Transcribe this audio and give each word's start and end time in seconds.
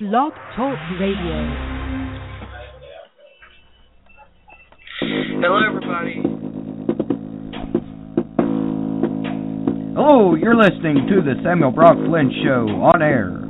Blog 0.00 0.32
Talk 0.54 0.78
Radio. 1.00 1.38
Hello, 5.40 5.58
everybody. 5.66 6.22
Hello, 9.96 10.36
you're 10.36 10.54
listening 10.54 11.08
to 11.08 11.20
the 11.20 11.34
Samuel 11.42 11.72
Brock 11.72 11.96
Flynn 12.06 12.30
Show 12.44 12.68
on 12.68 13.02
air. 13.02 13.40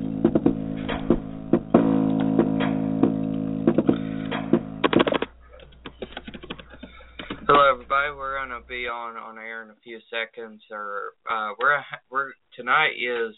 Hello, 7.46 7.72
everybody. 7.74 8.16
We're 8.16 8.38
gonna 8.38 8.60
be 8.66 8.88
on 8.88 9.18
on 9.18 9.36
air 9.36 9.64
in 9.64 9.68
a 9.68 9.76
few 9.84 10.00
seconds. 10.10 10.62
Or 10.70 11.12
uh, 11.30 11.50
we're 11.60 11.78
we're 12.10 12.30
tonight 12.56 12.92
is 12.96 13.34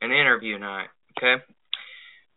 an 0.00 0.10
interview 0.10 0.58
night. 0.58 0.88
Okay, 1.16 1.40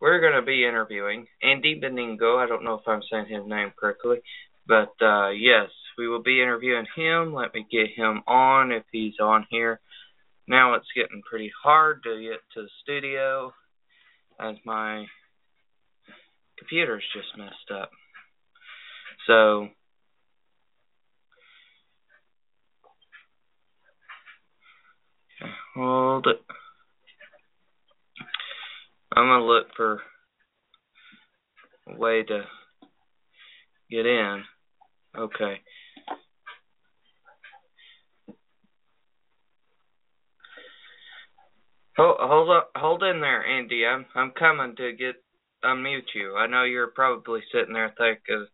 we're 0.06 0.22
gonna 0.22 0.46
be 0.46 0.64
interviewing 0.64 1.26
Andy 1.42 1.82
Beningo. 1.82 2.38
I 2.38 2.46
don't 2.48 2.64
know 2.64 2.76
if 2.76 2.88
I'm 2.88 3.02
saying 3.12 3.26
his 3.28 3.42
name 3.48 3.74
correctly, 3.76 4.20
but 4.68 4.94
uh, 5.02 5.30
yes, 5.30 5.72
we 5.98 6.08
will 6.08 6.22
be 6.22 6.44
interviewing 6.44 6.86
him. 6.96 7.34
Let 7.34 7.56
me 7.56 7.66
get 7.72 7.88
him 7.96 8.22
on 8.28 8.72
if 8.72 8.84
he's 8.92 9.16
on 9.20 9.48
here. 9.50 9.80
Now 10.48 10.76
it's 10.76 10.86
getting 10.96 11.24
pretty 11.28 11.52
hard 11.64 12.04
to 12.04 12.22
get 12.22 12.40
to 12.54 12.62
the 12.62 12.70
studio 12.84 13.52
as 14.40 14.58
my 14.64 15.06
computer's 16.60 17.04
just 17.12 17.36
messed 17.36 17.72
up. 17.74 17.90
So 19.26 19.70
Hold 25.74 26.28
it. 26.28 26.40
I'm 29.16 29.28
gonna 29.28 29.46
look 29.46 29.68
for 29.76 30.02
a 31.90 31.98
way 31.98 32.24
to 32.24 32.42
get 33.90 34.06
in. 34.06 34.44
Okay. 35.18 35.62
Hold 41.98 42.18
hold 42.20 42.50
up, 42.50 42.72
hold 42.76 43.04
in 43.04 43.22
there, 43.22 43.46
Andy. 43.46 43.86
I'm 43.86 44.06
I'm 44.16 44.32
coming 44.32 44.76
to 44.76 44.92
get 44.94 45.16
unmute 45.64 46.14
you. 46.14 46.36
I 46.36 46.48
know 46.48 46.64
you're 46.64 46.88
probably 46.88 47.42
sitting 47.54 47.74
there 47.74 47.94
thinking, 47.98 48.48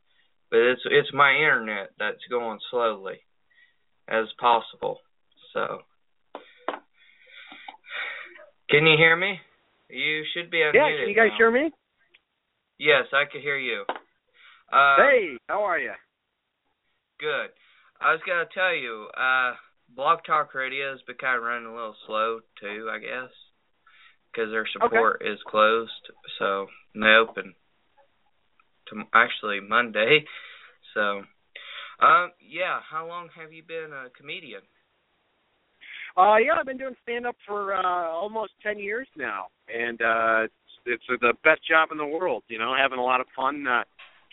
but 0.51 0.59
it's 0.59 0.81
it's 0.85 1.13
my 1.13 1.33
internet 1.33 1.91
that's 1.97 2.23
going 2.29 2.59
slowly 2.69 3.19
as 4.07 4.25
possible. 4.39 4.99
So. 5.53 5.79
Can 8.69 8.85
you 8.87 8.95
hear 8.97 9.17
me? 9.17 9.37
You 9.91 10.23
should 10.33 10.49
be 10.49 10.57
unmuted. 10.57 10.73
Yeah, 10.73 10.99
can 10.99 11.09
you 11.09 11.15
guys 11.15 11.29
now. 11.31 11.37
hear 11.37 11.51
me? 11.51 11.71
Yes, 12.79 13.05
I 13.13 13.29
can 13.29 13.41
hear 13.41 13.57
you. 13.57 13.83
Uh, 14.71 14.95
hey, 14.97 15.37
how 15.49 15.63
are 15.63 15.77
you? 15.77 15.91
Good. 17.19 17.51
I 17.99 18.13
was 18.13 18.21
gonna 18.25 18.47
tell 18.53 18.73
you, 18.73 19.07
uh, 19.15 19.53
Blog 19.93 20.19
Talk 20.25 20.55
Radio 20.55 20.91
has 20.91 21.01
been 21.05 21.17
kind 21.17 21.37
of 21.37 21.43
running 21.43 21.67
a 21.67 21.75
little 21.75 21.95
slow 22.07 22.39
too, 22.59 22.89
I 22.91 22.99
guess, 22.99 23.29
because 24.31 24.49
their 24.49 24.65
support 24.71 25.21
is 25.21 25.37
closed. 25.45 25.91
So 26.39 26.67
they 26.95 27.13
open 27.19 27.53
to 28.87 29.03
actually 29.13 29.59
Monday. 29.59 30.25
So, 30.93 31.23
um, 32.03 32.31
yeah. 32.43 32.81
How 32.83 33.07
long 33.07 33.29
have 33.39 33.53
you 33.53 33.63
been 33.63 33.93
a 33.93 34.09
comedian? 34.19 34.59
Uh, 36.17 36.37
yeah, 36.37 36.53
I've 36.59 36.65
been 36.65 36.77
doing 36.77 36.95
stand 37.03 37.25
up 37.25 37.35
for 37.47 37.73
uh, 37.73 38.09
almost 38.09 38.51
ten 38.61 38.77
years 38.77 39.07
now, 39.17 39.47
and 39.73 40.01
uh, 40.01 40.43
it's, 40.43 40.53
it's 41.09 41.21
the 41.21 41.33
best 41.43 41.61
job 41.67 41.89
in 41.91 41.97
the 41.97 42.05
world. 42.05 42.43
You 42.47 42.59
know, 42.59 42.75
having 42.77 42.99
a 42.99 43.03
lot 43.03 43.21
of 43.21 43.27
fun, 43.35 43.65
uh, 43.65 43.83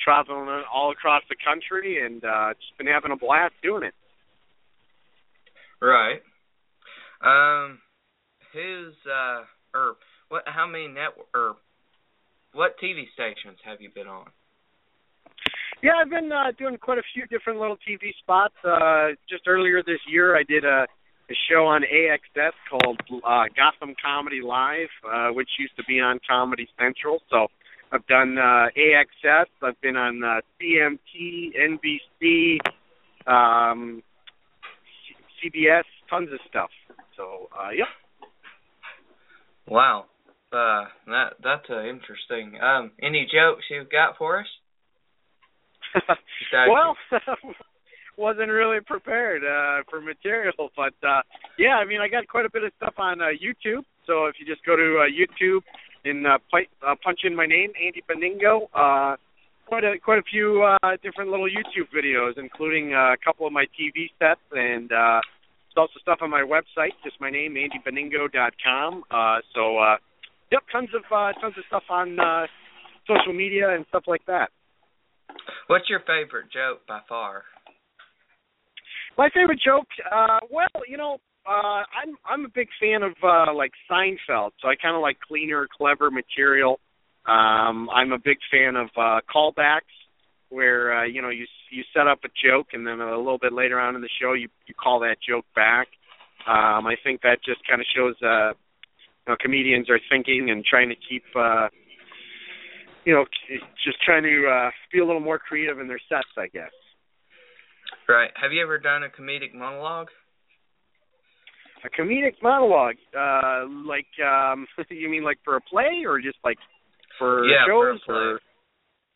traveling 0.03 0.49
all 0.73 0.91
across 0.91 1.23
the 1.29 1.37
country, 1.45 2.05
and 2.05 2.25
uh, 2.25 2.55
just 2.55 2.77
been 2.79 2.89
having 2.89 3.13
a 3.13 3.17
blast 3.17 3.55
doing 3.63 3.85
it. 3.85 3.95
Right. 5.81 6.21
Um, 7.23 7.79
who's 8.53 8.95
uh, 9.07 9.43
or 9.75 9.97
what? 10.29 10.43
How 10.47 10.67
many 10.67 10.89
network 10.89 11.29
or 11.35 11.55
what 12.55 12.75
TV 12.83 13.05
stations 13.15 13.59
have 13.65 13.81
you 13.81 13.91
been 13.95 14.09
on? 14.09 14.27
Yeah, 15.81 15.93
I've 16.03 16.11
been 16.11 16.33
uh, 16.33 16.51
doing 16.59 16.77
quite 16.77 16.99
a 16.99 17.07
few 17.15 17.25
different 17.27 17.61
little 17.61 17.77
TV 17.89 18.11
spots. 18.19 18.55
Uh, 18.65 19.15
just 19.31 19.47
earlier 19.47 19.81
this 19.85 20.01
year, 20.11 20.37
I 20.37 20.43
did 20.43 20.65
a 20.65 20.87
a 21.31 21.35
show 21.51 21.67
on 21.67 21.83
AXS 21.83 22.53
called 22.71 23.01
uh, 23.25 23.45
Gotham 23.55 23.95
Comedy 24.03 24.41
Live, 24.43 24.89
uh, 25.07 25.29
which 25.29 25.49
used 25.59 25.77
to 25.77 25.85
be 25.85 26.01
on 26.01 26.21
Comedy 26.29 26.69
Central. 26.79 27.21
So 27.31 27.49
I've 27.93 28.07
done 28.07 28.39
uh, 28.39 28.69
AXS. 28.77 29.47
I've 29.63 29.81
been 29.81 29.97
on 29.97 30.23
uh, 30.23 30.41
CMT, 30.61 31.53
NBC, 31.57 32.59
um, 33.27 34.03
C- 35.41 35.51
CBS, 35.51 35.85
tons 36.09 36.31
of 36.33 36.39
stuff. 36.49 36.71
So 37.17 37.49
uh, 37.59 37.71
yeah. 37.77 37.85
Wow, 39.67 40.07
uh, 40.53 40.85
that 41.07 41.35
that's 41.45 41.69
uh, 41.69 41.85
interesting. 41.85 42.59
Um, 42.63 42.93
any 43.03 43.27
jokes 43.31 43.65
you've 43.71 43.91
got 43.91 44.17
for 44.17 44.41
us? 44.41 44.47
Well, 46.71 46.97
wasn't 48.19 48.51
really 48.51 48.81
prepared 48.85 49.43
uh, 49.43 49.83
for 49.89 50.01
material, 50.01 50.71
but 50.77 50.95
uh, 51.07 51.23
yeah, 51.59 51.77
I 51.77 51.85
mean, 51.85 52.01
I 52.01 52.09
got 52.09 52.27
quite 52.29 52.45
a 52.45 52.51
bit 52.51 52.65
of 52.65 52.73
stuff 52.77 52.95
on 52.99 53.21
uh, 53.21 53.27
YouTube. 53.27 53.85
So 54.07 54.27
if 54.27 54.37
you 54.41 54.47
just 54.47 54.65
go 54.67 54.77
to 54.77 55.05
uh, 55.05 55.09
YouTube 55.09 55.63
and 56.05 56.27
uh, 56.27 56.39
uh, 56.87 56.95
punch 57.03 57.21
in 57.25 57.35
my 57.35 57.47
name, 57.47 57.71
Andy 57.83 58.03
Beningo, 58.09 58.69
uh, 58.75 59.17
quite 59.67 59.85
a 59.85 59.99
quite 60.03 60.19
a 60.19 60.23
few 60.23 60.65
uh, 60.65 60.97
different 61.03 61.31
little 61.31 61.49
YouTube 61.49 61.89
videos, 61.95 62.33
including 62.37 62.95
uh, 62.95 63.13
a 63.13 63.17
couple 63.23 63.47
of 63.47 63.53
my 63.53 63.67
TV 63.79 64.11
sets, 64.19 64.41
and 64.53 64.91
uh, 64.93 65.21
also 65.79 66.01
stuff 66.03 66.19
on 66.23 66.31
my 66.31 66.43
website, 66.43 66.93
just 67.05 67.21
my 67.21 67.31
name, 67.31 67.55
AndyBeningo.com. 67.55 69.05
Uh, 69.11 69.39
so 69.55 69.79
uh, 69.79 69.97
yep, 70.51 70.63
tons 70.73 70.89
of 70.95 71.03
uh, 71.13 71.33
tons 71.41 71.55
of 71.57 71.65
stuff 71.69 71.85
on 71.89 72.19
uh, 72.19 72.47
social 73.07 73.33
media 73.33 73.75
and 73.75 73.87
stuff 73.89 74.05
like 74.07 74.25
that. 74.27 74.51
What's 75.69 75.89
your 75.89 76.01
favorite 76.01 76.51
joke 76.53 76.87
by 76.89 77.01
far? 77.09 77.45
My 79.19 79.29
favorite 79.35 79.59
joke, 79.63 79.89
uh, 80.13 80.39
well, 80.49 80.69
you 80.87 80.97
know, 80.97 81.19
uh, 81.45 81.83
I'm 81.91 82.17
I'm 82.25 82.45
a 82.45 82.49
big 82.55 82.69
fan 82.81 83.03
of 83.03 83.15
uh, 83.21 83.53
like 83.53 83.73
Seinfeld, 83.91 84.51
so 84.63 84.69
I 84.69 84.77
kind 84.81 84.95
of 84.95 85.03
like 85.03 85.19
cleaner, 85.27 85.67
clever 85.77 86.09
material. 86.09 86.79
Um, 87.27 87.91
I'm 87.91 88.13
a 88.13 88.19
big 88.19 88.39
fan 88.49 88.77
of 88.77 88.87
uh, 88.97 89.21
callbacks, 89.29 89.91
where 90.51 91.01
uh, 91.01 91.05
you 91.05 91.21
know 91.21 91.31
you 91.31 91.47
you 91.73 91.83
set 91.93 92.07
up 92.07 92.21
a 92.25 92.29
joke 92.47 92.69
and 92.75 92.87
then 92.87 93.01
a 93.01 93.19
little 93.19 93.39
bit 93.39 93.53
later 93.53 93.81
on 93.81 93.97
in 93.97 94.03
the 94.03 94.09
show 94.23 94.35
you 94.35 94.49
you 94.67 94.75
call 94.75 95.01
that 95.01 95.17
joke 95.29 95.47
back. 95.57 95.89
Um, 96.47 96.87
I 96.87 96.95
think 97.03 97.23
that 97.23 97.39
just 97.45 97.61
kind 97.69 97.81
of 97.81 97.87
shows 97.97 98.15
uh, 98.23 98.51
you 98.51 99.33
know 99.33 99.37
comedians 99.41 99.91
are 99.91 99.99
thinking 100.09 100.51
and 100.51 100.65
trying 100.65 100.91
to 100.91 100.97
keep 100.97 101.25
uh, 101.35 101.69
you 103.05 103.15
know 103.15 103.25
just 103.85 104.01
trying 104.01 104.23
to 104.23 104.47
uh, 104.47 104.71
be 104.93 105.01
a 105.01 105.05
little 105.05 105.21
more 105.21 105.41
creative 105.41 105.81
in 105.81 105.89
their 105.89 106.01
sets, 106.09 106.29
I 106.39 106.47
guess. 106.47 106.71
Right. 108.09 108.31
Have 108.41 108.53
you 108.53 108.63
ever 108.63 108.79
done 108.79 109.03
a 109.03 109.09
comedic 109.09 109.55
monologue? 109.55 110.09
A 111.85 111.91
comedic 111.91 112.35
monologue, 112.43 112.97
uh, 113.17 113.69
like 113.87 114.09
um, 114.25 114.67
you 114.91 115.09
mean 115.09 115.23
like 115.23 115.39
for 115.45 115.57
a 115.57 115.61
play 115.61 116.05
or 116.07 116.21
just 116.21 116.39
like 116.43 116.57
for 117.19 117.47
yeah, 117.47 117.67
shows 117.69 118.01
for 118.07 118.15
a 118.15 118.35
or? 118.35 118.39
play. 118.39 118.45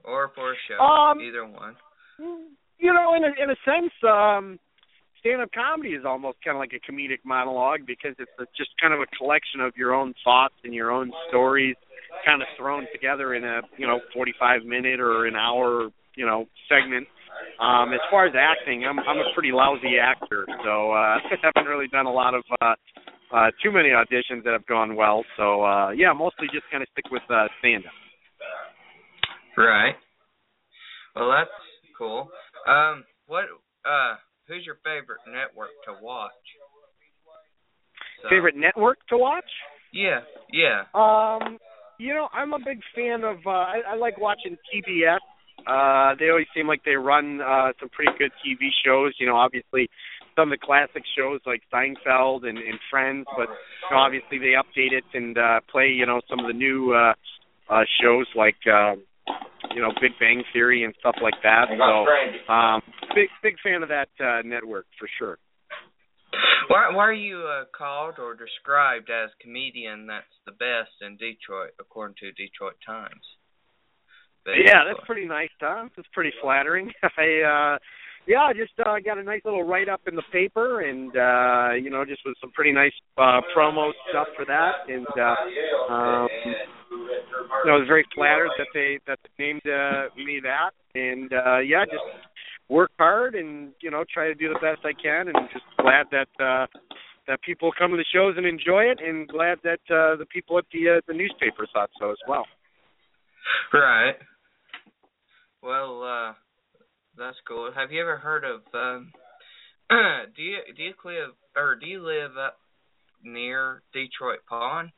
Or 0.05 0.31
for 0.35 0.53
a 0.53 0.57
show. 0.69 0.83
Um, 0.83 1.21
Either 1.21 1.47
one. 1.47 1.77
You 2.79 2.93
know, 2.93 3.15
in 3.15 3.25
a 3.25 3.29
in 3.43 3.51
a 3.51 3.57
sense, 3.65 3.93
um, 4.07 4.59
stand-up 5.21 5.51
comedy 5.55 5.91
is 5.91 6.05
almost 6.05 6.39
kind 6.45 6.57
of 6.57 6.61
like 6.61 6.73
a 6.75 6.93
comedic 6.93 7.21
monologue 7.25 7.81
because 7.87 8.15
it's 8.19 8.31
a, 8.39 8.45
just 8.57 8.71
kind 8.81 8.93
of 8.93 9.01
a 9.01 9.07
collection 9.17 9.61
of 9.61 9.73
your 9.77 9.95
own 9.95 10.15
thoughts 10.25 10.55
and 10.65 10.75
your 10.75 10.91
own 10.91 11.13
stories, 11.29 11.77
kind 12.27 12.43
of 12.43 12.49
thrown 12.59 12.87
together 12.93 13.35
in 13.35 13.45
a 13.45 13.63
you 13.79 13.87
know 13.87 14.01
45 14.13 14.65
minute 14.65 15.01
or 15.01 15.27
an 15.27 15.35
hour 15.35 15.89
you 16.15 16.27
know 16.27 16.47
segment. 16.69 17.09
Um, 17.61 17.93
as 17.93 18.01
far 18.11 18.27
as 18.27 18.35
acting, 18.37 18.85
I'm 18.85 18.99
I'm 19.01 19.19
a 19.19 19.33
pretty 19.35 19.53
lousy 19.53 19.99
actor, 20.01 20.47
so 20.65 20.93
uh, 20.93 21.19
I 21.31 21.37
haven't 21.43 21.71
really 21.71 21.89
done 21.89 22.07
a 22.07 22.13
lot 22.13 22.35
of 22.35 22.43
uh, 22.61 22.75
uh, 23.33 23.51
too 23.63 23.71
many 23.71 23.91
auditions 23.91 24.45
that 24.45 24.53
have 24.53 24.67
gone 24.67 24.97
well. 24.97 25.25
So 25.37 25.63
uh, 25.65 25.91
yeah, 25.91 26.13
mostly 26.13 26.49
just 26.53 26.65
kind 26.71 26.83
of 26.83 26.89
stick 26.93 27.11
with 27.11 27.23
uh, 27.31 27.47
stand-up. 27.61 27.93
Right. 29.57 29.95
Well, 31.15 31.31
that's 31.31 31.51
cool. 31.99 32.29
Um, 32.67 33.05
what? 33.27 33.45
Uh, 33.85 34.15
who's 34.49 34.65
your 34.65 34.77
favorite 34.85 35.21
network 35.27 35.71
to 35.87 36.03
watch? 36.03 36.33
So- 38.23 38.29
Favorite 38.31 38.57
network 38.57 38.99
to 39.09 39.19
watch? 39.19 39.45
Yeah. 39.93 40.21
Yeah. 40.53 40.85
Um, 40.95 41.59
you 41.99 42.15
know, 42.15 42.29
I'm 42.33 42.55
a 42.55 42.59
big 42.59 42.81
fan 42.95 43.25
of. 43.25 43.37
Uh, 43.47 43.51
I, 43.51 43.81
I 43.91 43.97
like 43.97 44.19
watching 44.19 44.57
TBS. 44.73 45.19
Uh, 45.67 46.15
they 46.19 46.29
always 46.29 46.47
seem 46.55 46.67
like 46.67 46.85
they 46.85 46.97
run 46.97 47.41
uh, 47.41 47.73
some 47.81 47.89
pretty 47.89 48.13
good 48.19 48.33
TV 48.45 48.69
shows. 48.85 49.15
You 49.19 49.27
know, 49.27 49.37
obviously 49.37 49.89
some 50.37 50.53
of 50.53 50.59
the 50.59 50.65
classic 50.65 51.03
shows 51.17 51.41
like 51.47 51.63
Seinfeld 51.73 52.47
and, 52.47 52.59
and 52.59 52.79
Friends, 52.91 53.27
but 53.37 53.49
you 53.49 53.91
know, 53.91 53.99
obviously 53.99 54.39
they 54.39 54.55
update 54.57 54.93
it 54.93 55.05
and 55.15 55.37
uh, 55.37 55.61
play 55.71 55.89
you 55.89 56.07
know 56.07 56.21
some 56.29 56.41
of 56.41 56.47
the 56.47 56.57
new 56.57 56.93
uh, 56.93 57.15
uh 57.73 57.85
shows 58.01 58.27
like 58.35 58.57
um 58.67 59.03
you 59.75 59.81
know 59.81 59.91
Big 60.01 60.13
Bang 60.19 60.43
Theory 60.53 60.85
and 60.85 60.95
stuff 60.99 61.17
like 61.23 61.39
that. 61.43 61.67
So 61.69 62.53
um 62.53 62.83
big 63.15 63.29
big 63.43 63.57
fan 63.63 63.83
of 63.83 63.89
that 63.89 64.09
uh 64.21 64.43
network 64.45 64.87
for 64.99 65.09
sure. 65.19 65.39
Why, 66.69 66.89
why 66.95 67.05
are 67.05 67.13
you 67.13 67.45
uh, 67.45 67.65
called 67.77 68.19
or 68.19 68.35
described 68.35 69.11
as 69.11 69.29
comedian 69.43 70.07
that's 70.07 70.33
the 70.47 70.53
best 70.53 70.95
in 71.03 71.19
Detroit, 71.19 71.73
according 71.79 72.17
to 72.21 72.33
Detroit 72.33 72.77
Times? 72.87 73.27
Yeah, 74.47 74.85
that's 74.87 75.05
pretty 75.07 75.27
nice, 75.27 75.51
Tom. 75.61 75.91
That's 75.97 76.09
pretty 76.13 76.33
flattering. 76.43 76.93
I 77.03 77.75
uh 77.75 77.79
yeah, 78.27 78.43
I 78.43 78.53
just 78.53 78.73
uh, 78.79 78.99
got 79.05 79.19
a 79.19 79.23
nice 79.23 79.41
little 79.45 79.65
write 79.65 79.89
up 79.89 80.03
in 80.07 80.15
the 80.15 80.23
paper, 80.31 80.83
and 80.83 81.11
uh, 81.11 81.75
you 81.75 81.91
know, 81.91 82.05
just 82.05 82.21
with 82.25 82.37
some 82.41 82.53
pretty 82.53 82.71
nice 82.71 82.93
uh, 83.19 83.41
promo 83.57 83.91
stuff 84.11 84.29
for 84.37 84.45
that, 84.45 84.87
and 84.87 85.07
uh, 85.19 85.93
um, 85.93 86.29
you 86.91 87.67
know, 87.67 87.75
I 87.75 87.79
was 87.79 87.89
very 87.89 88.05
flattered 88.15 88.51
that 88.59 88.69
they 88.75 89.01
that 89.09 89.19
they 89.23 89.45
named 89.45 89.63
uh, 89.67 90.15
me 90.17 90.41
that, 90.43 90.71
and 90.95 91.33
uh, 91.33 91.59
yeah, 91.59 91.85
just 91.85 92.05
work 92.69 92.93
hard 92.97 93.35
and 93.35 93.73
you 93.81 93.91
know 93.91 94.05
try 94.13 94.29
to 94.29 94.35
do 94.35 94.49
the 94.49 94.61
best 94.61 94.85
I 94.85 94.93
can, 94.93 95.27
and 95.27 95.49
just 95.53 95.65
glad 95.81 96.07
that 96.13 96.31
uh, 96.39 96.67
that 97.27 97.43
people 97.43 97.73
come 97.77 97.91
to 97.91 97.97
the 97.97 98.07
shows 98.15 98.35
and 98.37 98.47
enjoy 98.47 98.85
it, 98.85 99.01
and 99.05 99.27
glad 99.27 99.59
that 99.65 99.83
uh, 99.91 100.15
the 100.15 100.27
people 100.33 100.59
at 100.59 100.65
the 100.73 100.99
uh, 100.99 101.01
the 101.09 101.15
newspaper 101.15 101.67
thought 101.73 101.91
so 101.99 102.13
as 102.13 102.19
well. 102.29 102.47
Right. 103.73 104.15
Well, 105.63 106.03
uh 106.03 106.33
that's 107.17 107.37
cool. 107.47 107.71
Have 107.75 107.93
you 107.93 108.01
ever 108.01 108.17
heard 108.17 108.45
of 108.45 108.63
um 108.75 109.13
do 110.37 110.43
you 110.43 110.59
do 110.77 110.83
you 110.83 110.95
live 111.05 111.31
or 111.57 111.77
do 111.77 111.87
you 111.87 112.05
live 112.05 112.37
up 112.37 112.57
near 113.23 113.83
Detroit 113.93 114.41
Pond? 114.49 114.91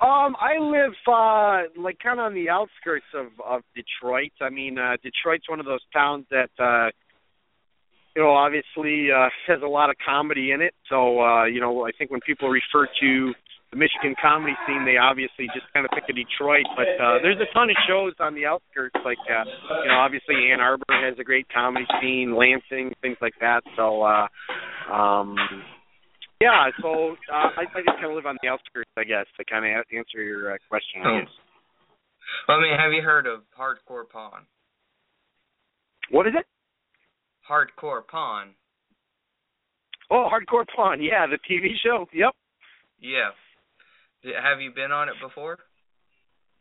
Um, 0.00 0.36
I 0.40 0.58
live 0.58 0.94
uh 1.06 1.80
like 1.80 1.98
kind 2.02 2.18
of 2.18 2.26
on 2.26 2.34
the 2.34 2.48
outskirts 2.48 3.06
of 3.14 3.26
of 3.44 3.62
Detroit. 3.74 4.32
I 4.40 4.48
mean, 4.48 4.78
uh 4.78 4.96
Detroit's 5.02 5.48
one 5.48 5.60
of 5.60 5.66
those 5.66 5.84
towns 5.92 6.24
that 6.30 6.50
uh 6.58 6.90
you 8.16 8.22
know 8.22 8.30
obviously 8.30 9.08
uh 9.12 9.28
has 9.46 9.60
a 9.62 9.68
lot 9.68 9.90
of 9.90 9.96
comedy 10.04 10.52
in 10.52 10.62
it. 10.62 10.74
So 10.88 11.20
uh 11.20 11.44
you 11.44 11.60
know, 11.60 11.86
I 11.86 11.90
think 11.98 12.10
when 12.10 12.20
people 12.20 12.48
refer 12.48 12.88
to 13.00 13.34
the 13.70 13.76
Michigan 13.76 14.16
comedy 14.20 14.56
scene, 14.66 14.84
they 14.84 14.96
obviously 14.96 15.44
just 15.52 15.68
kind 15.74 15.84
of 15.84 15.90
think 15.92 16.08
of 16.08 16.16
Detroit, 16.16 16.64
but 16.72 16.88
uh, 16.96 17.20
there's 17.20 17.36
a 17.36 17.52
ton 17.52 17.68
of 17.68 17.76
shows 17.86 18.14
on 18.18 18.34
the 18.34 18.46
outskirts. 18.46 18.96
Like 19.04 19.20
uh, 19.28 19.44
you 19.84 19.88
know, 19.92 20.00
obviously 20.00 20.48
Ann 20.50 20.60
Arbor 20.60 20.88
has 20.88 21.18
a 21.20 21.24
great 21.24 21.46
comedy 21.52 21.84
scene, 22.00 22.32
Lansing, 22.32 22.94
things 23.02 23.18
like 23.20 23.34
that. 23.40 23.60
So, 23.76 24.02
uh, 24.02 24.26
um, 24.88 25.36
yeah. 26.40 26.72
So 26.80 27.16
uh, 27.28 27.52
I, 27.60 27.68
I 27.68 27.80
just 27.84 28.00
kind 28.00 28.08
of 28.08 28.16
live 28.16 28.26
on 28.26 28.38
the 28.42 28.48
outskirts, 28.48 28.90
I 28.96 29.04
guess, 29.04 29.26
to 29.36 29.44
kind 29.44 29.66
of 29.68 29.84
answer 29.92 30.22
your 30.22 30.54
uh, 30.54 30.56
question. 30.68 31.04
I 31.04 31.20
guess. 31.20 31.30
Well, 32.48 32.56
I 32.56 32.62
mean, 32.62 32.78
have 32.78 32.92
you 32.92 33.02
heard 33.02 33.26
of 33.26 33.40
Hardcore 33.52 34.08
Pawn? 34.08 34.48
What 36.10 36.26
is 36.26 36.32
it? 36.38 36.46
Hardcore 37.44 38.06
Pawn. 38.06 38.54
Oh, 40.10 40.28
Hardcore 40.32 40.64
Pawn. 40.74 41.02
Yeah, 41.02 41.26
the 41.26 41.38
TV 41.44 41.72
show. 41.84 42.06
Yep. 42.14 42.32
Yeah. 43.00 43.30
Have 44.24 44.60
you 44.60 44.72
been 44.74 44.92
on 44.92 45.08
it 45.08 45.14
before? 45.22 45.58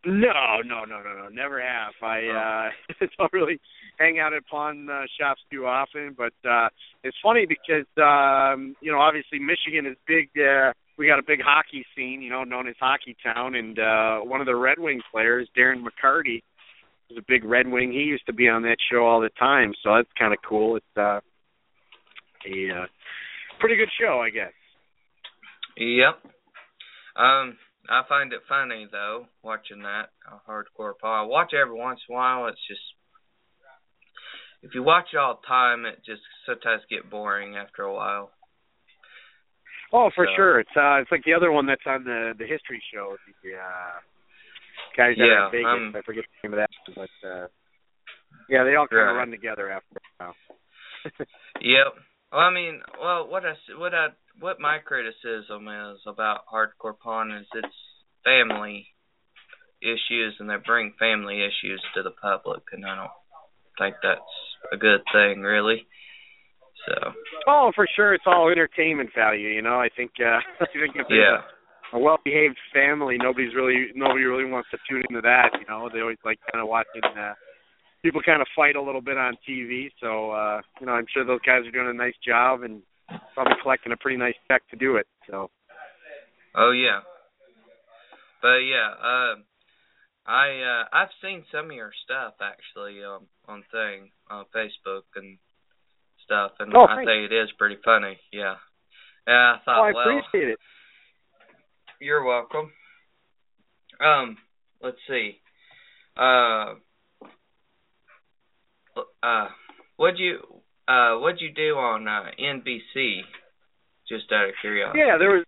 No, 0.05 0.61
no, 0.63 0.85
no, 0.85 1.01
no, 1.01 1.23
no. 1.23 1.27
Never 1.29 1.61
have. 1.61 1.93
I 2.01 2.71
uh 2.99 3.05
don't 3.17 3.33
really 3.33 3.59
hang 3.97 4.19
out 4.19 4.33
at 4.33 4.47
pawn 4.47 4.87
uh, 4.89 5.03
shops 5.19 5.41
too 5.51 5.65
often, 5.65 6.15
but 6.17 6.33
uh 6.47 6.69
it's 7.03 7.17
funny 7.21 7.45
because 7.45 7.87
um, 7.97 8.75
you 8.81 8.91
know, 8.91 8.99
obviously 8.99 9.39
Michigan 9.39 9.85
is 9.85 9.97
big 10.07 10.29
uh 10.37 10.71
we 10.97 11.07
got 11.07 11.19
a 11.19 11.23
big 11.23 11.41
hockey 11.43 11.85
scene, 11.95 12.21
you 12.21 12.29
know, 12.29 12.43
known 12.43 12.67
as 12.67 12.75
Hockey 12.79 13.15
Town 13.23 13.55
and 13.55 13.79
uh 13.79 14.19
one 14.19 14.39
of 14.39 14.45
the 14.45 14.55
Red 14.55 14.79
Wing 14.79 15.01
players, 15.11 15.49
Darren 15.57 15.83
McCarty, 15.83 16.43
is 17.09 17.17
a 17.17 17.25
big 17.27 17.43
Red 17.43 17.67
Wing. 17.67 17.91
He 17.91 17.99
used 17.99 18.25
to 18.27 18.33
be 18.33 18.47
on 18.47 18.61
that 18.63 18.77
show 18.91 19.05
all 19.05 19.19
the 19.19 19.31
time, 19.39 19.73
so 19.83 19.95
that's 19.95 20.09
kind 20.17 20.31
of 20.31 20.39
cool. 20.47 20.75
It's 20.75 20.85
uh 20.95 21.19
a 22.45 22.81
uh, 22.81 22.85
pretty 23.59 23.75
good 23.75 23.89
show, 23.99 24.21
I 24.21 24.29
guess. 24.29 24.53
Yep. 25.75 26.36
Um, 27.17 27.57
I 27.89 28.03
find 28.07 28.31
it 28.33 28.41
funny 28.47 28.87
though 28.91 29.25
watching 29.43 29.81
that 29.83 30.09
hardcore 30.47 30.93
pawn. 31.01 31.25
I 31.25 31.27
watch 31.27 31.53
every 31.53 31.75
once 31.75 31.99
in 32.07 32.13
a 32.13 32.17
while. 32.17 32.47
It's 32.47 32.61
just 32.67 32.81
if 34.61 34.73
you 34.75 34.83
watch 34.83 35.05
it 35.13 35.17
all 35.17 35.39
the 35.41 35.47
time, 35.47 35.85
it 35.85 35.99
just 36.05 36.21
sometimes 36.45 36.81
get 36.89 37.09
boring 37.09 37.55
after 37.55 37.83
a 37.83 37.93
while. 37.93 38.31
Oh, 39.93 40.09
for 40.15 40.25
So- 40.27 40.35
sure. 40.35 40.59
It's 40.59 40.75
uh 40.75 40.99
it's 41.01 41.11
like 41.11 41.23
the 41.23 41.33
other 41.33 41.51
one 41.51 41.65
that's 41.65 41.85
on 41.85 42.03
the 42.03 42.33
the 42.37 42.45
history 42.45 42.81
show. 42.93 43.17
The 43.43 43.55
uh 43.55 43.99
guys 44.95 45.15
that 45.17 45.25
Yeah, 45.25 45.33
are 45.33 45.45
in 45.45 45.51
Vegas. 45.51 45.65
um, 45.67 45.93
I 45.95 46.01
forget 46.01 46.23
the 46.41 46.47
name 46.49 46.53
of 46.59 46.59
that, 46.67 46.69
but 46.95 47.27
uh 47.27 47.47
yeah, 48.49 48.63
they 48.63 48.75
all 48.75 48.87
kind 48.87 49.09
of 49.09 49.15
run 49.15 49.31
together 49.31 49.69
after 49.71 49.95
a 49.97 50.23
while. 50.25 50.35
Yep. 51.61 51.93
Well, 52.31 52.41
I 52.41 52.51
mean, 52.51 52.81
well, 53.01 53.27
what 53.27 53.43
I 53.45 53.53
what 53.77 53.93
I 53.95 54.07
what 54.39 54.59
my 54.59 54.77
criticism 54.79 55.67
is 55.67 55.99
about 56.05 56.41
hardcore 56.51 56.97
pawn 56.97 57.31
is 57.31 57.47
it's 57.53 57.67
family 58.23 58.87
issues 59.81 60.35
and 60.39 60.49
they 60.49 60.55
bring 60.65 60.93
family 60.99 61.41
issues 61.41 61.81
to 61.95 62.03
the 62.03 62.11
public, 62.11 62.63
and 62.71 62.85
I 62.85 62.95
don't 62.95 63.11
think 63.77 63.95
that's 64.01 64.21
a 64.73 64.77
good 64.77 65.01
thing, 65.13 65.41
really. 65.41 65.85
So 66.87 67.11
Oh, 67.47 67.71
for 67.75 67.87
sure. 67.95 68.13
It's 68.13 68.23
all 68.27 68.49
entertainment 68.49 69.09
value. 69.15 69.49
You 69.49 69.61
know, 69.61 69.79
I 69.79 69.89
think. 69.95 70.11
uh 70.19 70.39
I 70.61 70.65
think 70.73 70.95
if 70.95 71.07
yeah, 71.09 71.41
a, 71.93 71.97
a 71.97 71.99
well-behaved 71.99 72.57
family, 72.73 73.17
nobody's 73.19 73.55
really 73.55 73.87
nobody 73.95 74.23
really 74.23 74.49
wants 74.49 74.69
to 74.71 74.77
tune 74.89 75.03
into 75.09 75.21
that. 75.21 75.49
You 75.59 75.65
know, 75.67 75.89
they 75.91 76.01
always 76.01 76.17
like 76.23 76.39
kind 76.51 76.61
of 76.61 76.69
watching 76.69 77.01
uh, 77.03 77.33
people 78.03 78.21
kind 78.25 78.41
of 78.41 78.47
fight 78.55 78.75
a 78.75 78.81
little 78.81 79.01
bit 79.01 79.17
on 79.17 79.37
TV. 79.47 79.89
So, 80.01 80.31
uh, 80.31 80.61
you 80.79 80.85
know, 80.85 80.93
I'm 80.93 81.05
sure 81.13 81.25
those 81.25 81.41
guys 81.45 81.65
are 81.65 81.71
doing 81.71 81.89
a 81.89 81.93
nice 81.93 82.15
job 82.25 82.63
and 82.63 82.81
probably 83.33 83.53
collecting 83.61 83.91
a 83.91 83.97
pretty 83.97 84.17
nice 84.17 84.35
check 84.47 84.61
to 84.69 84.75
do 84.75 84.97
it. 84.97 85.07
So. 85.29 85.49
oh 86.55 86.71
yeah, 86.71 86.99
but 88.41 88.57
yeah, 88.57 88.91
uh, 89.01 89.35
I 90.25 90.47
uh 90.61 90.83
I've 90.93 91.13
seen 91.21 91.43
some 91.51 91.65
of 91.65 91.75
your 91.75 91.91
stuff 92.03 92.35
actually 92.41 93.03
um 93.03 93.27
on 93.47 93.63
thing 93.71 94.11
on 94.29 94.45
Facebook 94.55 95.03
and 95.15 95.37
stuff, 96.25 96.51
and 96.59 96.73
Oh, 96.75 96.85
I 96.85 97.05
think 97.05 97.31
it 97.31 97.33
is 97.33 97.49
pretty 97.57 97.77
funny. 97.83 98.17
Yeah. 98.31 98.55
Yeah, 99.27 99.55
I 99.55 99.57
thought. 99.65 99.79
Oh, 99.79 99.83
I 99.83 99.91
well. 99.93 100.19
appreciate 100.19 100.51
it. 100.51 100.59
You're 101.99 102.23
welcome. 102.23 102.71
Um, 103.99 104.37
let's 104.81 104.97
see. 105.07 105.39
Uh, 106.15 106.75
uh, 109.23 109.47
what'd 109.97 110.19
you 110.19 110.39
uh 110.87 111.15
what'd 111.19 111.41
you 111.41 111.51
do 111.51 111.75
on 111.77 112.07
uh 112.07 112.31
NBC? 112.39 113.21
Just 114.07 114.31
out 114.31 114.49
of 114.49 114.55
curiosity. 114.61 114.99
Yeah, 114.99 115.17
there 115.17 115.29
was. 115.29 115.45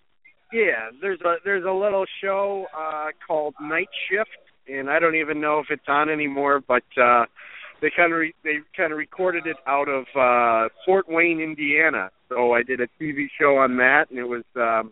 Yeah, 0.52 0.90
there's 1.02 1.22
a 1.22 1.36
there's 1.46 1.66
a 1.66 1.72
little 1.72 2.06
show 2.22 2.66
uh 2.78 3.08
called 3.26 3.54
Night 3.62 3.90
Shift, 4.10 4.30
and 4.68 4.90
I 4.90 5.00
don't 5.00 5.16
even 5.16 5.40
know 5.40 5.60
if 5.60 5.68
it's 5.70 5.88
on 5.88 6.10
anymore, 6.10 6.62
but 6.68 6.84
uh 7.02 7.26
they 7.82 7.92
kind 7.96 8.12
of 8.12 8.20
re- 8.20 8.36
they 8.44 8.58
kind 8.76 8.92
of 8.92 8.98
recorded 8.98 9.48
it 9.48 9.58
out 9.68 9.88
of 9.88 10.06
uh 10.16 10.70
Fort 10.86 11.06
Wayne, 11.08 11.40
Indiana. 11.40 12.10
So 12.28 12.54
I 12.54 12.64
did 12.64 12.80
a 12.82 12.88
TV 13.02 13.28
show 13.40 13.58
on 13.58 13.78
that, 13.78 14.06
and 14.10 14.20
it 14.20 14.28
was 14.28 14.44
um 14.56 14.92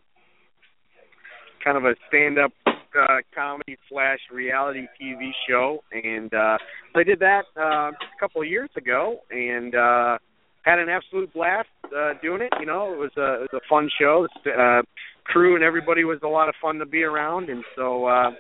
kind 1.63 1.75
of 1.75 1.85
a 1.85 1.95
stand-up 2.07 2.51
uh 2.67 3.17
comedy 3.35 3.77
slash 3.89 4.19
reality 4.31 4.85
TV 5.01 5.31
show, 5.49 5.79
and 5.91 6.33
uh 6.33 6.57
so 6.93 6.99
I 6.99 7.03
did 7.03 7.19
that 7.19 7.43
uh, 7.57 7.89
a 7.91 8.19
couple 8.19 8.41
of 8.41 8.47
years 8.47 8.69
ago, 8.77 9.19
and 9.31 9.75
uh 9.75 10.17
had 10.67 10.79
an 10.79 10.89
absolute 10.89 11.31
blast 11.33 11.69
uh 11.95 12.13
doing 12.21 12.41
it. 12.41 12.53
You 12.59 12.65
know, 12.65 12.93
it 12.93 12.97
was 12.99 13.11
a 13.17 13.43
it 13.43 13.51
was 13.51 13.61
a 13.61 13.67
fun 13.69 13.89
show. 13.99 14.27
The 14.43 14.51
uh, 14.51 14.81
crew 15.25 15.55
and 15.55 15.63
everybody 15.63 16.03
was 16.03 16.19
a 16.23 16.27
lot 16.27 16.49
of 16.49 16.55
fun 16.61 16.77
to 16.79 16.85
be 16.85 17.03
around, 17.03 17.49
and 17.49 17.63
so 17.75 18.05
uh, 18.05 18.31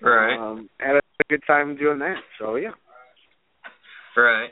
Right. 0.00 0.36
um, 0.36 0.68
had 0.80 0.96
a 0.96 1.00
good 1.30 1.42
time 1.46 1.76
doing 1.76 1.98
that. 2.00 2.16
So 2.38 2.56
yeah. 2.56 2.72
Right. 4.16 4.50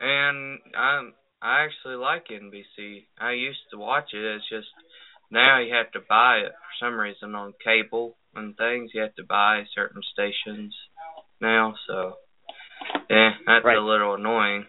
And 0.00 0.58
I'm 0.76 1.14
I 1.42 1.64
actually 1.64 1.96
like 1.96 2.26
NBC. 2.28 3.04
I 3.18 3.32
used 3.32 3.60
to 3.72 3.78
watch 3.78 4.10
it. 4.12 4.22
It's 4.22 4.48
just 4.48 4.68
now 5.30 5.58
you 5.60 5.74
have 5.74 5.90
to 5.92 6.00
buy 6.08 6.38
it 6.44 6.52
for 6.52 6.86
some 6.86 6.94
reason 6.98 7.34
on 7.34 7.54
cable 7.64 8.16
and 8.34 8.56
things. 8.56 8.90
You 8.94 9.02
have 9.02 9.14
to 9.16 9.24
buy 9.24 9.62
certain 9.74 10.02
stations 10.12 10.74
now, 11.40 11.74
so 11.86 12.14
yeah, 13.08 13.30
that's 13.46 13.64
Right. 13.64 13.76
a 13.78 13.80
little 13.80 14.14
annoying. 14.14 14.66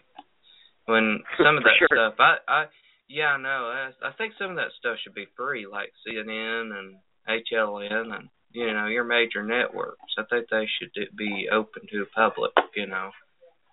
When 0.92 1.24
some 1.38 1.58
of 1.58 1.64
that 1.64 1.80
sure. 1.80 1.88
stuff, 1.92 2.16
I 2.20 2.36
I 2.48 2.66
yeah, 3.08 3.36
I 3.36 3.38
know. 3.42 3.72
I, 3.72 4.08
I 4.08 4.12
think 4.18 4.34
some 4.40 4.52
of 4.52 4.58
that 4.58 4.72
stuff 4.80 4.98
should 5.04 5.14
be 5.16 5.28
free, 5.36 5.66
like 5.68 5.92
CNN 6.08 6.72
and 6.78 6.96
HLN 7.28 8.14
and 8.16 8.30
you 8.52 8.74
know 8.74 8.88
your 8.88 9.04
major 9.04 9.44
networks. 9.44 10.12
I 10.18 10.24
think 10.30 10.48
they 10.50 10.68
should 10.80 10.92
be 11.18 11.48
open 11.52 11.84
to 11.92 12.00
the 12.00 12.10
public. 12.16 12.52
You 12.76 12.88
know. 12.88 13.12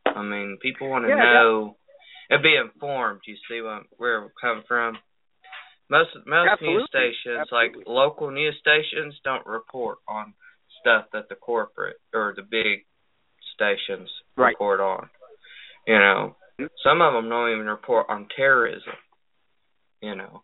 I 0.06 0.22
mean, 0.22 0.58
people 0.62 0.88
want 0.88 1.04
to 1.04 1.10
Yeah, 1.10 1.16
know 1.22 1.76
and 2.30 2.42
be 2.42 2.56
informed. 2.56 3.20
You 3.26 3.36
see 3.48 3.60
what, 3.60 3.82
where 3.96 4.22
we're 4.22 4.40
coming 4.40 4.64
from? 4.66 4.98
Most 5.90 6.10
most 6.26 6.48
Absolutely. 6.52 6.76
news 6.78 6.88
stations, 6.88 7.40
Absolutely. 7.42 7.78
like 7.78 7.86
local 7.86 8.30
news 8.30 8.56
stations, 8.60 9.14
don't 9.24 9.46
report 9.46 9.98
on 10.08 10.34
stuff 10.80 11.06
that 11.12 11.28
the 11.28 11.34
corporate 11.34 11.96
or 12.14 12.34
the 12.36 12.42
big 12.42 12.84
stations 13.54 14.08
Right. 14.36 14.50
report 14.50 14.80
on. 14.80 15.08
You 15.86 15.98
know. 15.98 16.36
Some 16.82 17.00
of 17.00 17.12
them 17.14 17.28
don't 17.28 17.52
even 17.52 17.66
report 17.66 18.06
on 18.08 18.26
terrorism. 18.36 18.92
You 20.00 20.14
know, 20.14 20.42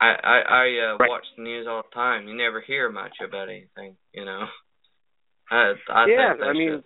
I 0.00 0.06
I, 0.06 0.38
I 0.40 0.92
uh, 0.92 0.96
Right. 0.98 1.08
watch 1.08 1.24
the 1.36 1.42
news 1.42 1.66
all 1.68 1.82
the 1.82 1.94
time. 1.94 2.28
You 2.28 2.36
never 2.36 2.60
hear 2.60 2.90
much 2.90 3.16
about 3.26 3.48
anything. 3.48 3.96
You 4.12 4.24
know, 4.24 4.44
I 5.50 5.72
I 5.88 6.06
yeah, 6.08 6.32
think 6.34 6.42
I 6.42 6.52
mean, 6.52 6.70
should. 6.70 6.84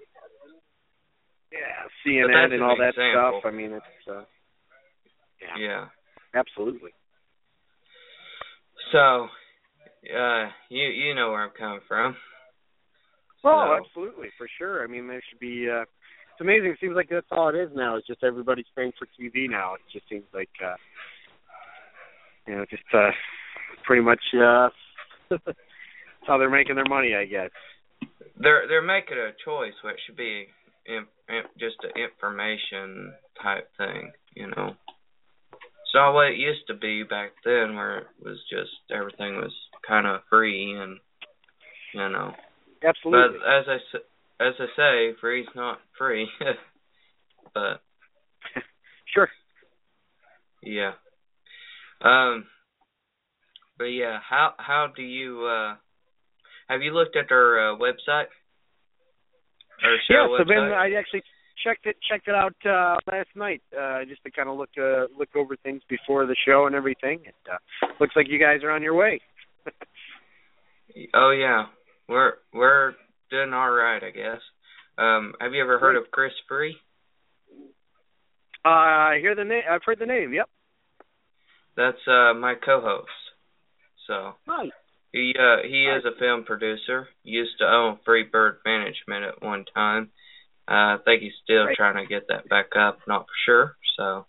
yeah, 1.52 1.88
CNN 2.06 2.44
and 2.44 2.52
an 2.54 2.62
all 2.62 2.76
that 2.78 2.90
example. 2.90 3.40
stuff. 3.40 3.52
I 3.52 3.54
mean, 3.56 3.72
it's 3.72 4.08
uh, 4.08 4.24
yeah, 5.40 5.58
yeah. 5.58 5.84
absolutely. 6.34 6.90
So, 8.92 9.28
uh, 10.14 10.48
you 10.68 10.84
you 10.86 11.14
know 11.14 11.30
where 11.30 11.42
I'm 11.44 11.50
coming 11.58 11.80
from. 11.88 12.16
Oh, 13.44 13.76
So- 13.76 13.84
absolutely, 13.84 14.28
for 14.38 14.46
sure. 14.58 14.84
I 14.84 14.86
mean, 14.86 15.08
there 15.08 15.22
should 15.28 15.40
be. 15.40 15.68
uh 15.68 15.84
It's 16.32 16.40
amazing. 16.40 16.70
It 16.70 16.78
seems 16.80 16.96
like 16.96 17.08
that's 17.10 17.26
all 17.30 17.48
it 17.50 17.56
is 17.56 17.70
now. 17.74 17.96
It's 17.96 18.06
just 18.06 18.24
everybody's 18.24 18.66
paying 18.74 18.92
for 18.98 19.06
TV 19.06 19.50
now. 19.50 19.74
It 19.74 19.80
just 19.92 20.08
seems 20.08 20.24
like, 20.32 20.48
uh 20.64 20.76
you 22.46 22.56
know, 22.56 22.64
just 22.70 22.82
uh 22.94 23.10
pretty 23.84 24.02
much 24.02 24.22
uh 24.34 24.68
that's 25.30 25.58
how 26.26 26.38
they're 26.38 26.50
making 26.50 26.76
their 26.76 26.88
money, 26.88 27.14
I 27.14 27.26
guess. 27.26 27.50
They're 28.38 28.66
they're 28.68 28.82
making 28.82 29.18
a 29.18 29.30
choice, 29.44 29.74
which 29.84 29.96
should 30.06 30.16
be 30.16 30.46
in, 30.86 31.04
in, 31.28 31.42
just 31.58 31.76
an 31.82 31.90
information 32.00 33.12
type 33.42 33.68
thing, 33.76 34.12
you 34.34 34.48
know. 34.48 34.74
It's 35.52 35.94
not 35.94 36.14
what 36.14 36.28
it 36.28 36.38
used 36.38 36.66
to 36.68 36.74
be 36.74 37.02
back 37.02 37.32
then, 37.44 37.76
where 37.76 37.98
it 37.98 38.06
was 38.24 38.38
just 38.50 38.72
everything 38.90 39.36
was 39.36 39.52
kind 39.86 40.06
of 40.06 40.22
free 40.30 40.72
and 40.72 40.98
you 41.92 42.08
know. 42.08 42.32
Absolutely. 42.82 43.38
But 43.38 43.48
as 43.48 43.64
I 43.68 43.74
s- 43.74 44.02
as 44.40 44.54
I 44.58 44.66
say, 44.76 45.16
free's 45.20 45.46
not 45.54 45.78
free. 45.98 46.28
but 47.54 47.82
sure. 49.14 49.28
yeah. 50.62 50.92
Um. 52.00 52.46
But 53.78 53.86
yeah, 53.86 54.18
how 54.28 54.54
how 54.58 54.88
do 54.94 55.02
you 55.02 55.44
uh 55.46 55.74
have 56.68 56.82
you 56.82 56.92
looked 56.92 57.16
at 57.16 57.26
their 57.28 57.72
uh, 57.72 57.76
website? 57.76 58.26
Or 59.82 59.96
show 60.08 60.14
Yeah, 60.14 60.38
so 60.38 60.44
Ben, 60.44 60.58
website? 60.58 60.74
I 60.74 60.98
actually 60.98 61.22
checked 61.64 61.86
it 61.86 61.96
checked 62.08 62.28
it 62.28 62.34
out 62.34 62.54
uh 62.64 62.96
last 63.10 63.28
night, 63.34 63.62
uh 63.78 64.04
just 64.04 64.22
to 64.24 64.30
kind 64.30 64.48
of 64.48 64.56
look 64.56 64.70
uh 64.78 65.06
look 65.18 65.34
over 65.34 65.56
things 65.56 65.82
before 65.88 66.26
the 66.26 66.36
show 66.46 66.66
and 66.66 66.74
everything. 66.74 67.20
It 67.24 67.34
uh 67.50 67.86
looks 68.00 68.14
like 68.14 68.26
you 68.28 68.38
guys 68.38 68.62
are 68.62 68.70
on 68.70 68.82
your 68.82 68.94
way. 68.94 69.20
Oh 71.14 71.30
yeah, 71.30 71.66
we're 72.08 72.34
we're 72.52 72.92
doing 73.32 73.52
all 73.52 73.70
right, 73.70 74.02
I 74.04 74.10
guess. 74.10 74.40
Um, 74.98 75.32
have 75.40 75.52
you 75.54 75.62
ever 75.62 75.78
heard 75.78 75.96
of 75.96 76.10
Chris 76.12 76.32
Free? 76.48 76.76
Uh 78.64 78.68
I 78.68 79.18
hear 79.20 79.34
the 79.34 79.44
name 79.44 79.62
I've 79.68 79.82
heard 79.84 79.98
the 79.98 80.06
name, 80.06 80.32
yep. 80.32 80.48
That's 81.76 81.98
uh 82.06 82.34
my 82.34 82.54
co-host. 82.64 83.10
So 84.06 84.34
Nice. 84.46 84.70
he 85.12 85.32
uh 85.38 85.66
he 85.66 85.86
is 85.86 86.04
a 86.04 86.16
film 86.20 86.44
producer. 86.44 87.08
Used 87.24 87.58
to 87.58 87.64
own 87.64 87.98
Freebird 88.06 88.56
Management 88.64 89.24
at 89.24 89.42
one 89.42 89.64
time. 89.74 90.10
Uh, 90.68 90.94
I 90.94 90.96
think 91.04 91.22
he's 91.22 91.32
still 91.42 91.64
Great. 91.64 91.76
trying 91.76 91.96
to 91.96 92.06
get 92.08 92.28
that 92.28 92.48
back 92.48 92.66
up. 92.78 92.98
Not 93.08 93.22
for 93.22 93.36
sure. 93.46 93.76
So 93.96 94.26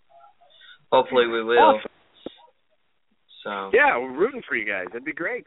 hopefully 0.90 1.26
we 1.28 1.44
will. 1.44 1.58
Awesome. 1.58 1.90
So 3.44 3.70
Yeah, 3.72 3.98
we're 3.98 4.18
rooting 4.18 4.42
for 4.48 4.56
you 4.56 4.66
guys. 4.66 4.86
That'd 4.88 5.04
be 5.04 5.12
great. 5.12 5.46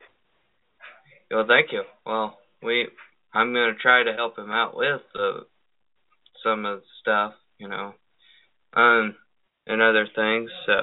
well, 1.29 1.45
thank 1.45 1.73
you. 1.73 1.81
Well, 2.05 2.37
we 2.63 2.87
I'm 3.37 3.53
gonna 3.53 3.75
try 3.79 4.01
to 4.01 4.13
help 4.13 4.35
him 4.35 4.49
out 4.49 4.75
with 4.75 5.01
the 5.13 5.45
some 6.43 6.65
of 6.65 6.79
the 6.79 6.85
stuff, 7.01 7.33
you 7.59 7.67
know, 7.67 7.93
um, 8.73 9.15
and 9.67 9.79
other 9.79 10.07
things. 10.15 10.49
So, 10.65 10.73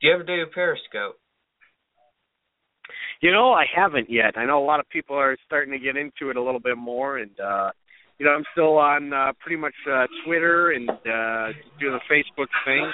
do 0.00 0.06
you 0.06 0.14
ever 0.14 0.22
do 0.22 0.40
a 0.40 0.46
Periscope? 0.46 1.18
You 3.20 3.32
know, 3.32 3.52
I 3.52 3.64
haven't 3.74 4.08
yet. 4.08 4.36
I 4.38 4.46
know 4.46 4.62
a 4.62 4.64
lot 4.64 4.78
of 4.78 4.88
people 4.88 5.16
are 5.16 5.36
starting 5.46 5.72
to 5.72 5.80
get 5.80 5.96
into 5.96 6.30
it 6.30 6.36
a 6.36 6.42
little 6.42 6.60
bit 6.60 6.78
more, 6.78 7.18
and 7.18 7.40
uh, 7.40 7.70
you 8.20 8.26
know, 8.26 8.32
I'm 8.32 8.44
still 8.52 8.78
on 8.78 9.12
uh, 9.12 9.32
pretty 9.40 9.60
much 9.60 9.74
uh, 9.90 10.06
Twitter 10.24 10.70
and 10.70 10.88
uh, 10.88 11.58
doing 11.80 11.98
the 11.98 12.06
Facebook 12.08 12.46
thing. 12.64 12.84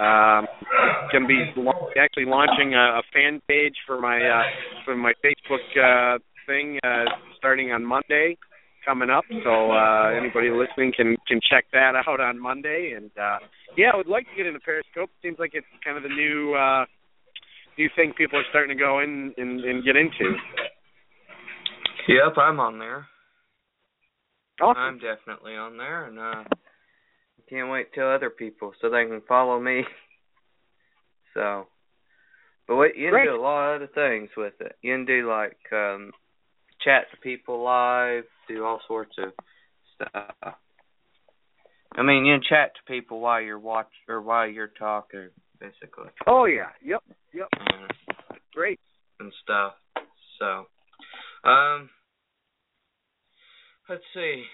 Um, 0.00 0.46
gonna 1.12 1.26
be 1.26 1.52
la- 1.58 1.90
actually 2.00 2.24
launching 2.24 2.72
a, 2.72 3.00
a 3.00 3.02
fan 3.12 3.42
page 3.48 3.74
for 3.86 4.00
my 4.00 4.16
uh, 4.16 4.44
for 4.86 4.96
my 4.96 5.12
Facebook 5.22 5.60
uh, 5.76 6.18
thing 6.46 6.78
uh, 6.82 7.04
starting 7.36 7.72
on 7.72 7.84
Monday 7.84 8.38
coming 8.86 9.10
up. 9.10 9.24
So 9.44 9.72
uh, 9.72 10.14
anybody 10.16 10.50
listening 10.50 10.92
can 10.96 11.16
can 11.26 11.40
check 11.42 11.66
that 11.72 11.92
out 12.06 12.20
on 12.20 12.38
Monday. 12.38 12.94
And 12.96 13.10
uh, 13.18 13.38
yeah, 13.76 13.90
I 13.92 13.96
would 13.96 14.06
like 14.06 14.24
to 14.30 14.36
get 14.36 14.46
into 14.46 14.60
Periscope. 14.60 15.10
Seems 15.20 15.38
like 15.38 15.50
it's 15.54 15.66
kind 15.84 15.96
of 15.96 16.02
the 16.02 16.08
new. 16.08 16.54
Uh, 16.54 16.86
new 17.76 17.90
thing 17.94 18.14
people 18.16 18.38
are 18.38 18.48
starting 18.48 18.74
to 18.74 18.82
go 18.82 19.00
in 19.00 19.34
and, 19.36 19.60
and 19.60 19.84
get 19.84 19.96
into. 19.96 20.32
Yep, 22.08 22.38
I'm 22.38 22.58
on 22.58 22.78
there. 22.78 23.06
Awesome. 24.62 24.80
I'm 24.80 24.98
definitely 24.98 25.56
on 25.56 25.76
there, 25.76 26.06
and 26.06 26.18
uh, 26.18 26.44
can't 27.48 27.70
wait 27.70 27.92
till 27.94 28.08
other 28.08 28.30
people 28.30 28.72
so 28.80 28.90
they 28.90 29.04
can 29.04 29.22
follow 29.28 29.60
me. 29.60 29.82
So, 31.34 31.66
but 32.66 32.76
what 32.76 32.96
you 32.96 33.08
can 33.08 33.10
Great. 33.10 33.24
do 33.26 33.36
a 33.36 33.38
lot 33.38 33.74
of 33.74 33.82
other 33.82 33.92
things 33.94 34.30
with 34.38 34.54
it. 34.58 34.74
You 34.80 34.94
can 34.94 35.04
do 35.04 35.28
like 35.28 35.58
um, 35.70 36.12
chat 36.86 37.06
to 37.10 37.16
people 37.18 37.64
live, 37.64 38.24
do 38.46 38.64
all 38.64 38.80
sorts 38.86 39.16
of 39.18 39.32
stuff. 39.94 40.54
I 41.96 42.02
mean, 42.02 42.24
you 42.24 42.34
can 42.34 42.42
chat 42.48 42.72
to 42.76 42.92
people 42.92 43.20
while 43.20 43.40
you're 43.40 43.58
watch 43.58 43.88
or 44.08 44.22
while 44.22 44.46
you're 44.46 44.68
talking, 44.78 45.28
basically, 45.58 46.10
Oh 46.26 46.44
yeah. 46.44 46.68
Yep. 46.84 47.02
Yep. 47.34 47.48
and, 47.58 48.38
Great. 48.54 48.78
and 49.18 49.32
stuff. 49.42 49.72
So, 50.38 50.66
um, 51.48 51.90
let's 53.88 54.04
see. 54.14 54.44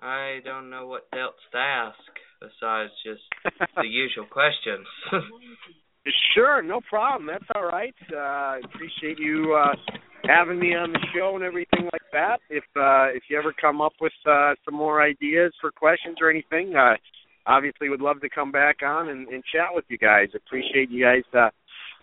I 0.00 0.40
don't 0.44 0.70
know 0.70 0.86
what 0.86 1.06
else 1.12 1.34
to 1.52 1.58
ask 1.58 1.98
besides 2.40 2.92
just 3.04 3.22
the 3.76 3.86
usual 3.86 4.26
questions. 4.26 4.86
sure, 6.34 6.62
no 6.62 6.80
problem. 6.88 7.26
That's 7.26 7.50
all 7.54 7.64
right. 7.64 7.94
Uh, 8.12 8.16
I 8.16 8.60
appreciate 8.64 9.18
you 9.18 9.54
uh, 9.54 9.74
having 10.24 10.58
me 10.58 10.74
on 10.74 10.92
the 10.92 11.00
show 11.14 11.34
and 11.34 11.44
everything 11.44 11.88
like 11.92 12.02
that. 12.12 12.40
If 12.50 12.64
uh, 12.76 13.14
if 13.14 13.24
you 13.28 13.38
ever 13.38 13.52
come 13.58 13.80
up 13.80 13.94
with 14.00 14.12
uh, 14.26 14.54
some 14.64 14.74
more 14.74 15.02
ideas 15.02 15.52
for 15.60 15.70
questions 15.70 16.16
or 16.20 16.30
anything, 16.30 16.74
uh, 16.76 16.96
obviously 17.46 17.88
would 17.88 18.00
love 18.00 18.20
to 18.20 18.28
come 18.28 18.52
back 18.52 18.78
on 18.84 19.08
and, 19.08 19.28
and 19.28 19.42
chat 19.52 19.68
with 19.72 19.84
you 19.88 19.98
guys. 19.98 20.28
Appreciate 20.34 20.90
you 20.90 21.04
guys 21.04 21.22
uh, 21.34 21.50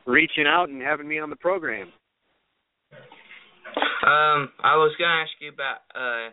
reaching 0.05 0.45
out 0.47 0.69
and 0.69 0.81
having 0.81 1.07
me 1.07 1.19
on 1.19 1.29
the 1.29 1.35
program. 1.35 1.87
um, 4.03 4.49
I 4.63 4.75
was 4.75 4.93
gonna 4.97 5.21
ask 5.21 5.31
you 5.39 5.49
about 5.49 5.77
uh, 5.95 6.31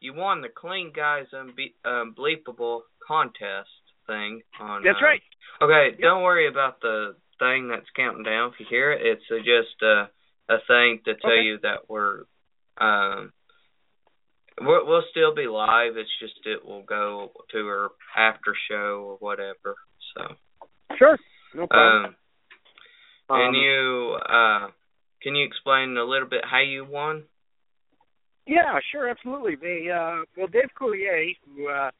you 0.00 0.14
won 0.14 0.42
the 0.42 0.48
Clean 0.48 0.92
Guys 0.94 1.26
Unbe- 1.32 1.74
Unbleepable 1.86 2.80
contest 3.06 3.70
thing 4.06 4.42
on. 4.60 4.82
That's 4.82 4.98
uh, 5.00 5.04
right. 5.04 5.22
Okay, 5.62 5.96
don't 6.00 6.22
worry 6.22 6.48
about 6.48 6.80
the 6.80 7.14
thing 7.38 7.68
that's 7.68 7.86
counting 7.96 8.24
down. 8.24 8.50
If 8.50 8.60
you 8.60 8.66
hear 8.68 8.92
it, 8.92 9.00
it's 9.02 9.22
uh, 9.30 9.38
just 9.38 9.80
uh, 9.82 10.06
a 10.52 10.58
thing 10.66 11.00
to 11.04 11.14
tell 11.14 11.30
Okay. 11.30 11.42
you 11.42 11.58
that 11.62 11.88
we're 11.88 12.24
um 12.78 13.32
we'll, 14.60 14.86
we'll 14.86 15.04
still 15.10 15.34
be 15.34 15.46
live. 15.46 15.96
It's 15.96 16.10
just 16.20 16.34
it 16.44 16.64
will 16.64 16.82
go 16.82 17.32
to 17.52 17.58
our 17.66 17.90
after 18.16 18.54
show 18.70 19.04
or 19.08 19.16
whatever. 19.18 19.76
So, 20.14 20.34
Sure. 20.98 21.18
No 21.54 21.66
problem. 21.66 22.04
um, 22.04 22.16
can 23.28 23.48
Um, 23.48 23.54
you 23.54 24.16
uh 24.28 24.68
can 25.22 25.34
you 25.36 25.44
explain 25.46 25.96
a 25.96 26.04
little 26.04 26.28
bit 26.28 26.44
how 26.44 26.60
you 26.60 26.84
won? 26.84 27.24
Yeah, 28.46 28.78
sure, 28.90 29.08
absolutely. 29.08 29.54
They 29.56 29.88
uh 29.90 30.24
well 30.36 30.48
Dave 30.48 30.70
Coulier, 30.78 31.34
who 31.46 31.68
uh 31.68 31.90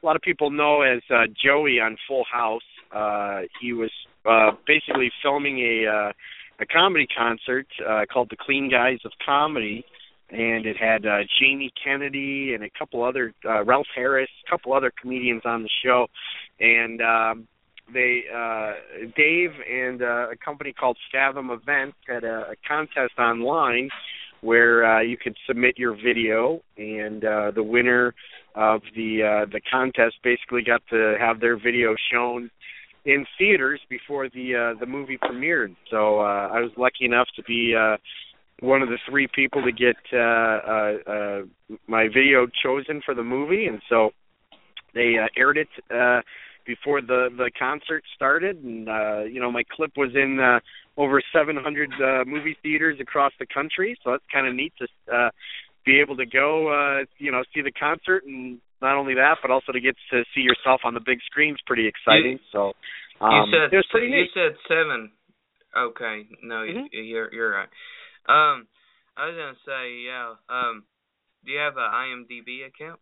a 0.00 0.06
lot 0.06 0.16
of 0.16 0.22
people 0.22 0.50
know 0.50 0.82
as 0.82 1.00
uh 1.10 1.26
Joey 1.44 1.80
on 1.80 1.96
Full 2.06 2.24
House, 2.30 2.68
uh 2.94 3.40
he 3.60 3.72
was 3.72 3.90
uh 4.24 4.50
basically 4.66 5.10
filming 5.22 5.58
a 5.58 5.86
uh 5.90 6.12
a 6.60 6.66
comedy 6.66 7.06
concert 7.06 7.66
uh 7.86 8.04
called 8.12 8.28
The 8.30 8.36
Clean 8.36 8.70
Guys 8.70 8.98
of 9.04 9.12
Comedy 9.24 9.84
and 10.30 10.66
it 10.66 10.76
had 10.76 11.06
uh 11.06 11.20
Jamie 11.40 11.72
Kennedy 11.82 12.54
and 12.54 12.64
a 12.64 12.70
couple 12.78 13.02
other 13.02 13.32
uh 13.44 13.64
Ralph 13.64 13.86
Harris, 13.94 14.30
a 14.46 14.50
couple 14.50 14.72
other 14.72 14.92
comedians 15.00 15.42
on 15.44 15.62
the 15.62 15.70
show. 15.84 16.06
And 16.60 17.00
um 17.00 17.48
they 17.92 18.24
uh 18.34 18.72
Dave 19.16 19.52
and 19.70 20.02
uh, 20.02 20.30
a 20.30 20.36
company 20.36 20.72
called 20.72 20.98
Fathom 21.10 21.50
Events 21.50 21.96
had 22.06 22.24
a, 22.24 22.50
a 22.50 22.54
contest 22.66 23.18
online 23.18 23.88
where 24.40 24.84
uh, 24.84 25.00
you 25.00 25.16
could 25.16 25.36
submit 25.46 25.78
your 25.78 25.94
video, 25.94 26.60
and 26.76 27.24
uh, 27.24 27.50
the 27.50 27.62
winner 27.62 28.14
of 28.54 28.82
the 28.94 29.22
uh, 29.22 29.50
the 29.50 29.60
contest 29.70 30.16
basically 30.22 30.62
got 30.62 30.82
to 30.90 31.16
have 31.18 31.40
their 31.40 31.56
video 31.56 31.94
shown 32.12 32.50
in 33.08 33.24
theaters 33.38 33.80
before 33.88 34.28
the 34.28 34.54
uh, 34.54 34.78
the 34.78 34.86
movie 34.86 35.16
premiered. 35.16 35.74
So 35.90 36.20
uh, 36.20 36.48
I 36.52 36.60
was 36.60 36.70
lucky 36.76 37.06
enough 37.06 37.26
to 37.36 37.42
be 37.44 37.74
uh, 37.74 37.96
one 38.60 38.82
of 38.82 38.90
the 38.90 38.98
three 39.08 39.26
people 39.34 39.62
to 39.62 39.72
get 39.72 39.96
uh, 40.12 40.18
uh, 40.18 40.92
uh, 41.10 41.40
my 41.86 42.08
video 42.08 42.46
chosen 42.62 43.00
for 43.04 43.14
the 43.14 43.22
movie, 43.22 43.64
and 43.64 43.80
so 43.88 44.10
they 44.94 45.14
uh, 45.18 45.28
aired 45.40 45.56
it 45.56 45.68
uh, 45.90 46.20
before 46.66 47.00
the 47.00 47.30
the 47.34 47.50
concert 47.58 48.04
started, 48.14 48.62
and 48.62 48.90
uh, 48.90 49.22
you 49.22 49.40
know 49.40 49.50
my 49.50 49.62
clip 49.74 49.92
was 49.96 50.10
in 50.14 50.38
uh, 50.38 50.60
over 51.00 51.22
700 51.32 51.90
uh, 51.90 52.24
movie 52.26 52.58
theaters 52.62 52.98
across 53.00 53.32
the 53.38 53.46
country, 53.46 53.96
so 54.04 54.10
that's 54.10 54.24
kind 54.30 54.46
of 54.46 54.54
neat 54.54 54.74
to 54.78 54.86
uh, 55.14 55.30
be 55.86 55.98
able 55.98 56.16
to 56.16 56.26
go, 56.26 56.68
uh, 56.68 57.04
you 57.16 57.32
know, 57.32 57.42
see 57.54 57.62
the 57.62 57.72
concert, 57.72 58.24
and 58.26 58.58
not 58.80 58.96
only 58.96 59.14
that, 59.14 59.38
but 59.42 59.50
also 59.50 59.72
to 59.72 59.80
get 59.80 59.96
to 60.10 60.24
see 60.34 60.40
yourself 60.42 60.82
on 60.84 60.94
the 60.94 61.00
big 61.04 61.18
screen 61.26 61.54
is 61.54 61.60
pretty 61.66 61.86
exciting. 61.86 62.38
You, 62.38 62.48
so 62.52 62.72
um, 63.20 63.32
you 63.50 63.52
said 63.52 63.72
it 63.72 63.76
was 63.76 63.86
pretty 63.90 64.08
you 64.08 64.22
neat. 64.22 64.30
said 64.34 64.52
seven. 64.68 65.10
Okay, 65.76 66.26
no, 66.42 66.56
Mhm. 66.66 66.88
you, 66.92 67.02
you're 67.02 67.32
you're 67.34 67.50
right. 67.52 67.68
Um, 68.28 68.66
I 69.16 69.26
was 69.26 69.36
gonna 69.36 69.56
say, 69.66 70.00
yeah. 70.06 70.34
Um, 70.48 70.84
do 71.44 71.52
you 71.52 71.58
have 71.58 71.76
an 71.76 71.90
IMDb 71.92 72.66
account? 72.66 73.00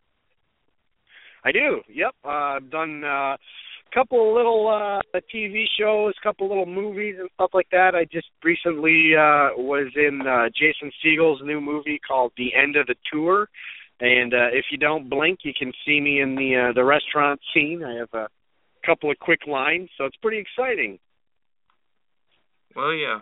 I 1.45 1.53
do. 1.53 1.81
Yep. 1.89 2.15
Uh, 2.25 2.29
I've 2.29 2.71
done 2.71 3.05
uh, 3.05 3.37
a 3.37 3.95
couple 3.95 4.35
little 4.35 4.67
uh, 4.69 5.01
TV 5.33 5.65
shows, 5.79 6.15
a 6.21 6.23
couple 6.23 6.49
little 6.49 6.67
movies 6.67 7.17
and 7.21 7.29
stuff 7.35 7.51
like 7.55 7.69
that. 7.71 7.95
I 7.95 8.05
just 8.05 8.27
recently 8.43 9.13
uh, 9.15 9.55
was 9.57 9.93
in 9.95 10.23
uh, 10.27 10.49
Jason 10.49 10.91
Segel's 11.03 11.41
new 11.45 11.61
movie 11.61 12.01
called 12.07 12.33
The 12.37 12.51
End 12.55 12.77
of 12.77 12.89
the 12.89 12.97
Tour. 13.13 13.49
And 14.01 14.35
uh, 14.35 14.49
if 14.53 14.67
you 14.71 14.77
don't 14.77 15.09
blink, 15.09 15.41
you 15.43 15.53
can 15.59 15.73
see 15.87 16.01
me 16.01 16.21
in 16.21 16.35
the 16.35 16.69
uh, 16.69 16.73
the 16.75 16.85
restaurant 16.85 17.41
scene. 17.55 17.83
I 17.83 17.95
have 17.95 18.13
a 18.13 18.29
couple 18.85 19.11
of 19.11 19.19
quick 19.19 19.41
lines, 19.47 19.89
so 19.97 20.05
it's 20.05 20.17
pretty 20.17 20.39
exciting. 20.39 20.99
Well, 22.75 22.93
yeah. 22.93 23.21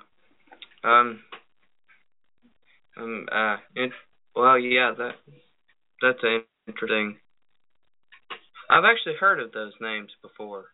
Um. 0.82 1.20
Um. 2.96 3.26
Uh. 3.30 3.56
It, 3.76 3.92
well, 4.34 4.58
yeah. 4.58 4.92
That 4.98 5.12
that's 6.02 6.18
interesting. 6.66 7.18
I've 8.68 8.84
actually 8.84 9.14
heard 9.20 9.38
of 9.40 9.52
those 9.52 9.72
names 9.80 10.10
before. 10.22 10.64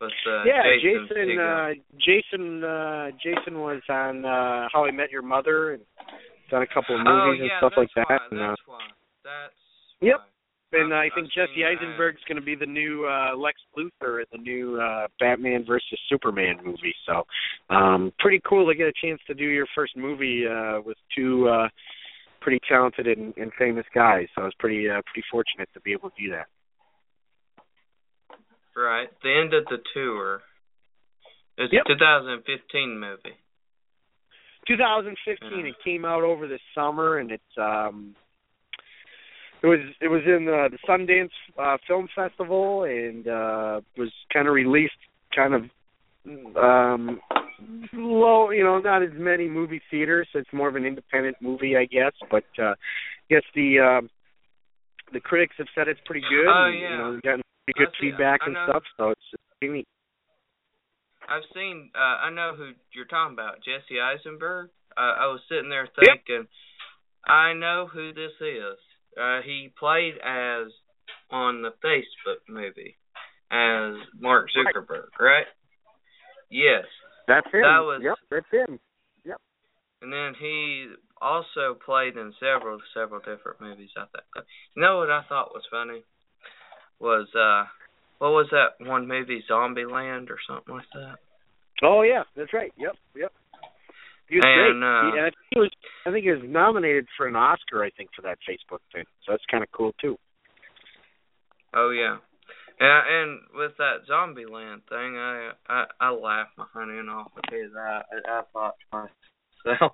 But 0.00 0.12
uh, 0.28 0.42
yeah, 0.44 0.62
Jason, 0.82 1.08
Jason. 1.08 1.38
Uh, 1.38 1.68
Jason. 1.98 2.64
Uh, 2.64 3.10
Jason 3.22 3.60
was 3.60 3.80
on 3.88 4.24
uh, 4.24 4.68
How 4.72 4.84
I 4.84 4.90
Met 4.90 5.10
Your 5.10 5.22
Mother 5.22 5.74
and 5.74 5.82
done 6.50 6.62
a 6.62 6.66
couple 6.66 6.94
of 6.96 7.00
movies 7.04 7.10
oh, 7.10 7.30
and 7.42 7.46
yeah, 7.50 7.58
stuff 7.58 7.72
like 7.76 7.88
that. 7.96 8.06
Why, 8.08 8.18
and, 8.30 8.40
uh, 8.40 8.48
that's 8.50 8.62
why. 8.66 8.86
That's 9.24 9.54
Yep. 10.00 10.16
why. 10.18 10.24
And 10.72 10.92
I 10.92 11.04
I've- 11.04 11.10
think 11.14 11.32
Jesse. 11.32 11.64
Eisenberg's 11.64 12.22
going 12.24 12.36
to 12.36 12.44
be 12.44 12.54
the 12.56 12.66
new 12.66 13.06
uh, 13.06 13.34
Lex 13.36 13.58
Luthor 13.78 14.20
in 14.20 14.26
the 14.32 14.38
new 14.38 14.80
uh, 14.80 15.06
Batman 15.20 15.64
versus 15.64 15.98
Superman 16.08 16.58
movie. 16.64 16.94
So, 17.06 17.24
um, 17.70 18.12
pretty 18.18 18.40
cool 18.46 18.66
to 18.66 18.74
get 18.74 18.86
a 18.88 18.92
chance 19.00 19.20
to 19.28 19.34
do 19.34 19.44
your 19.44 19.66
first 19.74 19.96
movie 19.96 20.44
uh, 20.46 20.80
with 20.84 20.98
two 21.16 21.48
uh, 21.48 21.68
pretty 22.40 22.58
talented 22.68 23.06
and, 23.06 23.32
and 23.36 23.52
famous 23.58 23.86
guys. 23.94 24.26
So 24.34 24.42
I 24.42 24.44
was 24.44 24.54
pretty 24.58 24.90
uh, 24.90 25.00
pretty 25.06 25.24
fortunate 25.30 25.68
to 25.72 25.80
be 25.80 25.92
able 25.92 26.10
to 26.10 26.16
do 26.22 26.30
that. 26.32 26.46
Right. 28.76 29.08
The 29.22 29.32
end 29.32 29.54
of 29.54 29.64
the 29.66 29.78
tour. 29.94 30.42
It's 31.58 31.72
Yep. 31.72 31.84
a 31.86 31.88
2015 31.94 32.98
movie. 33.00 33.36
2015. 34.66 35.58
Yeah. 35.58 35.64
It 35.66 35.74
came 35.84 36.04
out 36.04 36.22
over 36.22 36.46
the 36.46 36.58
summer, 36.74 37.18
and 37.18 37.30
it's 37.30 37.42
um, 37.58 38.14
it 39.62 39.66
was 39.66 39.80
it 40.00 40.08
was 40.08 40.22
in 40.26 40.48
uh, 40.48 40.68
the 40.68 40.78
Sundance 40.88 41.30
uh, 41.58 41.78
Film 41.86 42.08
Festival, 42.14 42.84
and 42.84 43.26
uh, 43.26 43.80
was 43.96 44.12
kind 44.32 44.48
of 44.48 44.54
released 44.54 44.92
kind 45.34 45.54
of 45.54 45.62
um 46.56 47.20
low 47.92 48.50
you 48.50 48.64
know 48.64 48.80
not 48.80 49.02
as 49.02 49.10
many 49.14 49.48
movie 49.48 49.80
theaters 49.90 50.26
so 50.32 50.40
it's 50.40 50.52
more 50.52 50.68
of 50.68 50.74
an 50.74 50.84
independent 50.84 51.36
movie 51.40 51.76
i 51.76 51.84
guess 51.84 52.10
but 52.32 52.42
uh 52.60 52.74
yes 53.30 53.42
the 53.54 53.78
um 53.78 54.10
the 55.12 55.20
critics 55.20 55.54
have 55.56 55.68
said 55.72 55.86
it's 55.86 56.00
pretty 56.04 56.22
good 56.28 56.48
Oh, 56.48 56.64
and, 56.66 56.80
yeah. 56.80 56.90
you 56.90 56.96
know 56.98 57.10
we've 57.12 57.22
gotten 57.22 57.42
pretty 57.64 57.78
good 57.78 57.94
I 57.94 58.00
feedback 58.00 58.40
I 58.42 58.46
and 58.46 58.54
know. 58.54 58.66
stuff 58.68 58.82
so 58.96 59.10
it's, 59.10 59.20
it's 59.32 59.42
pretty 59.60 59.74
neat 59.74 59.88
I've 61.28 61.44
seen. 61.54 61.90
Uh, 61.94 61.98
I 62.26 62.30
know 62.30 62.54
who 62.56 62.72
you're 62.94 63.04
talking 63.06 63.34
about, 63.34 63.58
Jesse 63.64 64.00
Eisenberg. 64.00 64.70
Uh, 64.96 65.00
I 65.00 65.26
was 65.26 65.40
sitting 65.48 65.68
there 65.68 65.88
Yep. 66.02 66.24
thinking, 66.26 66.48
I 67.26 67.52
know 67.52 67.86
who 67.86 68.12
this 68.12 68.32
is. 68.40 68.78
Uh, 69.18 69.42
he 69.42 69.72
played 69.78 70.16
as 70.18 70.68
on 71.30 71.62
the 71.62 71.72
Facebook 71.84 72.40
movie 72.48 72.96
as 73.50 73.94
Mark 74.18 74.48
Right. 74.54 74.74
Zuckerberg, 74.74 75.08
right? 75.18 75.46
Yes. 76.50 76.86
that's 77.26 77.46
him 77.52 77.62
That 77.62 77.78
was- 77.80 78.02
yep 78.02 78.18
that's 78.30 78.48
him 78.50 78.78
Yep. 79.24 79.40
And 80.02 80.12
then 80.12 80.34
he 80.34 80.94
also 81.20 81.74
played 81.74 82.16
in 82.16 82.32
several 82.38 82.80
several 82.94 83.20
different 83.20 83.60
movies. 83.60 83.90
I 83.96 84.04
think. 84.06 84.46
You 84.76 84.82
know 84.82 84.98
what 84.98 85.10
I 85.10 85.22
thought 85.24 85.52
was 85.54 85.66
funny 85.70 86.04
was 87.00 87.26
uh, 87.34 87.66
what 88.18 88.30
was 88.30 88.48
that 88.50 88.84
one 88.86 89.06
movie, 89.06 89.44
Zombieland 89.50 90.30
or 90.30 90.38
something 90.48 90.74
like 90.74 90.90
that? 90.94 91.16
Oh 91.82 92.02
yeah, 92.02 92.22
that's 92.36 92.52
right. 92.52 92.72
Yep, 92.78 92.94
yep. 93.16 93.32
He 94.28 94.36
was 94.36 94.44
And, 94.44 94.80
great. 94.80 94.88
uh, 94.88 95.12
he, 95.12 95.18
and 95.18 95.26
I 95.26 95.30
think 95.30 95.46
he 95.50 95.60
was 95.60 95.70
I 96.06 96.10
think 96.10 96.24
he 96.24 96.30
was 96.30 96.42
nominated 96.44 97.06
for 97.16 97.26
an 97.26 97.36
Oscar, 97.36 97.84
I 97.84 97.90
think, 97.90 98.10
for 98.16 98.22
that 98.22 98.38
Facebook 98.48 98.80
thing. 98.92 99.04
So 99.24 99.32
that's 99.32 99.44
kinda 99.50 99.66
cool 99.72 99.92
too. 100.00 100.18
Oh 101.74 101.90
yeah. 101.90 102.16
Yeah, 102.80 103.00
and 103.08 103.40
with 103.54 103.72
that 103.78 104.06
Zombieland 104.10 104.82
thing, 104.88 105.16
I 105.16 105.50
I, 105.68 105.84
I 106.00 106.10
laughed 106.10 106.56
my 106.58 106.66
honeying 106.72 107.08
off 107.08 107.30
because 107.36 107.70
I 107.76 108.02
I 108.28 108.42
thought 108.52 108.74
to 108.92 109.08
myself, 109.64 109.92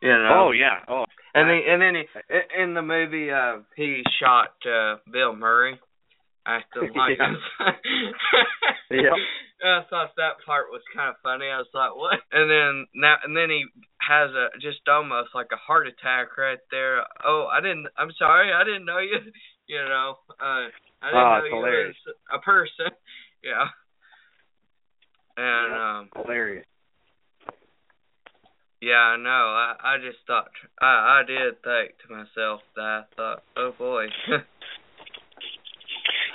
you 0.00 0.08
know. 0.08 0.46
Oh 0.46 0.50
yeah. 0.52 0.80
Oh 0.88 1.04
And 1.34 1.48
then 1.50 1.60
and 1.68 1.82
then 1.82 1.94
he, 1.96 2.62
in 2.62 2.74
the 2.74 2.82
movie, 2.82 3.30
uh, 3.30 3.58
he 3.76 4.02
shot 4.20 4.54
uh, 4.66 4.96
Bill 5.10 5.34
Murray 5.34 5.78
acting 6.46 6.92
like 6.94 7.18
Yeah. 8.90 9.00
Yep. 9.02 9.12
I 9.64 9.80
thought 9.88 10.10
that 10.18 10.44
part 10.44 10.66
was 10.70 10.82
kind 10.94 11.08
of 11.08 11.16
funny. 11.22 11.46
I 11.48 11.56
was 11.56 11.70
like, 11.72 11.96
"What?" 11.96 12.20
And 12.32 12.50
then 12.50 12.86
now, 12.94 13.16
and 13.24 13.34
then 13.34 13.48
he 13.48 13.64
has 14.00 14.28
a 14.32 14.48
just 14.60 14.86
almost 14.88 15.30
like 15.34 15.48
a 15.52 15.56
heart 15.56 15.86
attack 15.86 16.36
right 16.36 16.58
there. 16.70 17.00
Oh, 17.24 17.48
I 17.50 17.60
didn't. 17.62 17.86
I'm 17.96 18.12
sorry, 18.18 18.52
I 18.52 18.62
didn't 18.64 18.84
know 18.84 18.98
you. 18.98 19.18
You 19.66 19.80
know, 19.80 20.18
uh, 20.38 20.68
I 21.00 21.08
didn't 21.08 21.24
Oh, 21.24 21.38
know 21.38 21.44
you 21.48 21.56
hilarious. 21.56 21.96
was 22.04 22.14
a 22.34 22.38
person. 22.40 22.92
yeah. 23.42 23.64
And 25.38 25.72
um, 25.72 26.08
hilarious. 26.14 26.66
yeah, 28.82 29.00
I 29.00 29.16
know. 29.16 29.30
I 29.30 29.74
I 29.82 29.96
just 30.04 30.18
thought 30.26 30.48
I 30.82 31.20
I 31.20 31.22
did 31.26 31.54
think 31.64 31.96
to 32.06 32.12
myself 32.14 32.60
that 32.76 32.82
I 32.84 33.02
thought, 33.16 33.42
oh 33.56 33.72
boy. 33.78 34.08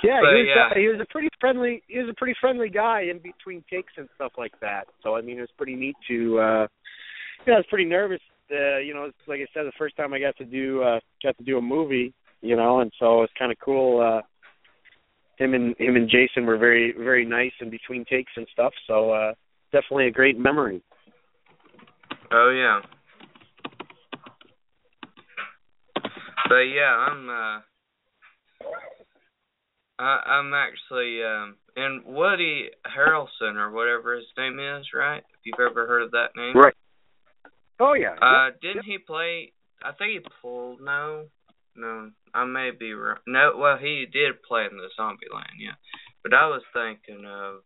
Yeah, 0.02 0.20
But, 0.22 0.36
he 0.36 0.42
was 0.42 0.48
yeah. 0.48 0.66
Uh, 0.70 0.74
he 0.80 0.88
was 0.88 1.00
a 1.00 1.06
pretty 1.12 1.28
friendly 1.40 1.82
he 1.86 1.98
was 1.98 2.08
a 2.10 2.14
pretty 2.14 2.34
friendly 2.40 2.68
guy 2.68 3.02
in 3.10 3.18
between 3.18 3.64
takes 3.70 3.92
and 3.96 4.08
stuff 4.14 4.32
like 4.38 4.58
that. 4.60 4.86
So 5.02 5.16
I 5.16 5.20
mean 5.20 5.38
it 5.38 5.42
was 5.42 5.50
pretty 5.56 5.74
neat 5.74 5.96
to 6.08 6.38
uh 6.38 6.66
you 7.44 7.52
know, 7.52 7.54
I 7.54 7.56
was 7.56 7.66
pretty 7.68 7.84
nervous 7.86 8.20
uh, 8.52 8.78
you 8.78 8.94
know, 8.94 9.04
it's 9.04 9.28
like 9.28 9.40
I 9.40 9.46
said, 9.54 9.64
the 9.64 9.72
first 9.78 9.96
time 9.96 10.12
I 10.12 10.18
got 10.18 10.36
to 10.38 10.44
do 10.44 10.82
uh 10.82 11.00
got 11.22 11.36
to 11.38 11.44
do 11.44 11.58
a 11.58 11.62
movie, 11.62 12.12
you 12.40 12.56
know, 12.56 12.80
and 12.80 12.90
so 12.98 13.18
it 13.18 13.20
was 13.20 13.30
kinda 13.38 13.54
cool, 13.64 14.00
uh 14.00 14.22
him 15.36 15.54
and 15.54 15.74
him 15.78 15.96
and 15.96 16.08
Jason 16.10 16.44
were 16.46 16.58
very, 16.58 16.92
very 16.92 17.24
nice 17.24 17.52
in 17.60 17.70
between 17.70 18.04
takes 18.04 18.32
and 18.36 18.46
stuff, 18.52 18.72
so 18.86 19.10
uh 19.10 19.32
definitely 19.72 20.06
a 20.06 20.10
great 20.10 20.38
memory. 20.38 20.82
Oh 22.32 22.50
yeah. 22.50 22.80
But 26.48 26.62
yeah, 26.74 26.94
I'm 26.94 27.28
uh 27.28 27.60
I 30.00 30.20
I'm 30.26 30.54
actually 30.54 31.22
um 31.22 31.56
and 31.76 32.04
Woody 32.04 32.70
Harrelson 32.86 33.56
or 33.56 33.70
whatever 33.70 34.16
his 34.16 34.26
name 34.36 34.58
is, 34.58 34.86
right? 34.94 35.18
If 35.18 35.40
you've 35.44 35.70
ever 35.70 35.86
heard 35.86 36.02
of 36.02 36.10
that 36.12 36.30
name. 36.36 36.56
Right. 36.56 36.74
Oh 37.78 37.92
yeah. 37.92 38.14
Uh 38.20 38.50
didn't 38.62 38.84
he 38.84 38.98
play 38.98 39.52
I 39.82 39.92
think 39.92 40.12
he 40.12 40.30
pulled 40.40 40.80
no 40.80 41.26
no, 41.76 42.10
I 42.34 42.44
may 42.44 42.70
be 42.78 42.92
wrong. 42.92 43.18
No, 43.26 43.52
well 43.56 43.76
he 43.78 44.06
did 44.10 44.42
play 44.42 44.66
in 44.70 44.76
the 44.76 44.88
zombie 44.96 45.26
land, 45.32 45.58
yeah. 45.58 45.74
But 46.22 46.34
I 46.34 46.46
was 46.46 46.62
thinking 46.72 47.24
of 47.26 47.60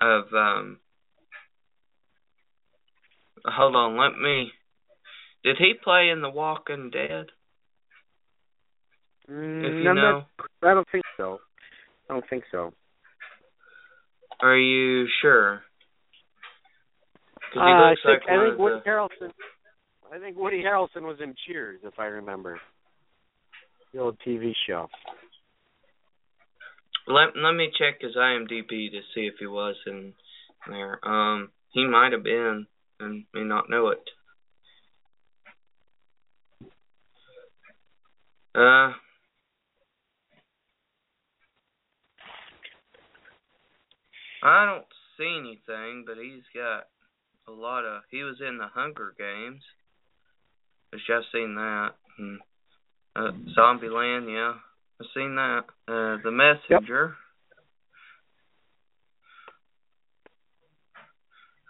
of 0.00 0.32
um 0.34 0.78
hold 3.44 3.74
on, 3.74 3.96
let 3.96 4.18
me 4.20 4.52
did 5.42 5.56
he 5.58 5.74
play 5.82 6.08
in 6.10 6.22
The 6.22 6.30
Walking 6.30 6.90
Dead? 6.90 7.26
Mm, 9.30 9.64
If 9.64 9.82
you 9.84 9.88
I'm 9.90 9.96
know. 9.96 10.22
not, 10.38 10.70
I 10.70 10.74
don't 10.74 10.88
think 10.92 11.04
so. 11.16 11.38
I 12.08 12.14
don't 12.14 12.24
think 12.28 12.44
so. 12.52 12.72
Are 14.40 14.56
you 14.56 15.06
sure? 15.22 15.62
Uh, 17.56 17.60
I 17.60 17.94
think 17.94 18.04
like 18.04 18.18
I 18.28 18.44
think 18.46 18.58
Woody 18.58 18.80
the- 18.84 18.90
Harrelson. 18.90 19.30
I 20.12 20.18
think 20.18 20.36
Woody 20.36 20.62
Harrelson 20.62 21.02
was 21.02 21.16
in 21.22 21.34
Cheers, 21.46 21.80
if 21.84 21.98
I 21.98 22.06
remember. 22.06 22.60
The 23.92 24.00
old 24.00 24.18
TV 24.26 24.52
show. 24.66 24.88
Let 27.06 27.36
let 27.36 27.52
me 27.52 27.70
check 27.78 28.00
his 28.00 28.16
IMDb 28.16 28.90
to 28.90 29.00
see 29.14 29.26
if 29.26 29.34
he 29.38 29.46
was 29.46 29.76
in 29.86 30.12
there. 30.68 30.98
Um, 31.06 31.50
he 31.70 31.86
might 31.86 32.12
have 32.12 32.24
been 32.24 32.66
and 33.00 33.24
may 33.32 33.44
not 33.44 33.70
know 33.70 33.88
it. 33.88 34.00
Uh, 38.54 38.92
I 44.44 44.66
don't 44.66 44.84
see 45.16 45.38
anything, 45.40 46.04
but 46.06 46.16
he's 46.22 46.44
got 46.54 46.84
a 47.48 47.50
lot 47.50 47.84
of. 47.84 48.02
He 48.10 48.22
was 48.22 48.36
in 48.46 48.58
the 48.58 48.66
Hunger 48.66 49.14
Games. 49.18 49.62
I've 50.92 51.00
just 51.00 51.32
seen 51.32 51.54
that. 51.54 51.92
And, 52.18 52.40
uh, 53.16 53.32
Zombieland, 53.58 54.30
yeah, 54.30 54.54
I've 55.00 55.06
seen 55.14 55.34
that. 55.36 55.64
Uh, 55.88 56.18
the 56.22 56.30
Messenger. 56.30 57.06
Yep. 57.06 57.18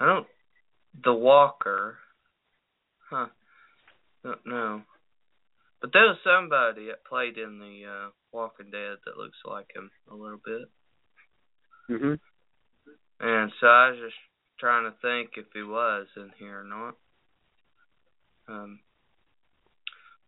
I 0.01 0.07
don't. 0.07 0.27
The 1.05 1.13
Walker. 1.15 1.99
Huh. 3.09 3.27
Don't 4.25 4.47
know. 4.47 4.83
But 5.81 5.93
there 5.93 6.03
was 6.03 6.17
somebody 6.25 6.87
that 6.87 7.05
played 7.05 7.37
in 7.37 7.59
the 7.59 7.83
uh 7.87 8.11
Walking 8.33 8.71
Dead 8.71 8.97
that 9.05 9.19
looks 9.19 9.39
like 9.45 9.67
him 9.75 9.91
a 10.11 10.15
little 10.15 10.41
bit. 10.45 10.69
Mhm. 11.91 12.19
And 13.25 13.51
so 13.59 13.67
I 13.67 13.89
was 13.89 13.99
just 14.05 14.17
trying 14.61 14.85
to 14.85 14.95
think 15.01 15.31
if 15.39 15.47
he 15.55 15.63
was 15.63 16.07
in 16.15 16.31
here 16.39 16.61
or 16.61 16.65
not. 16.65 16.95
Um, 18.47 18.81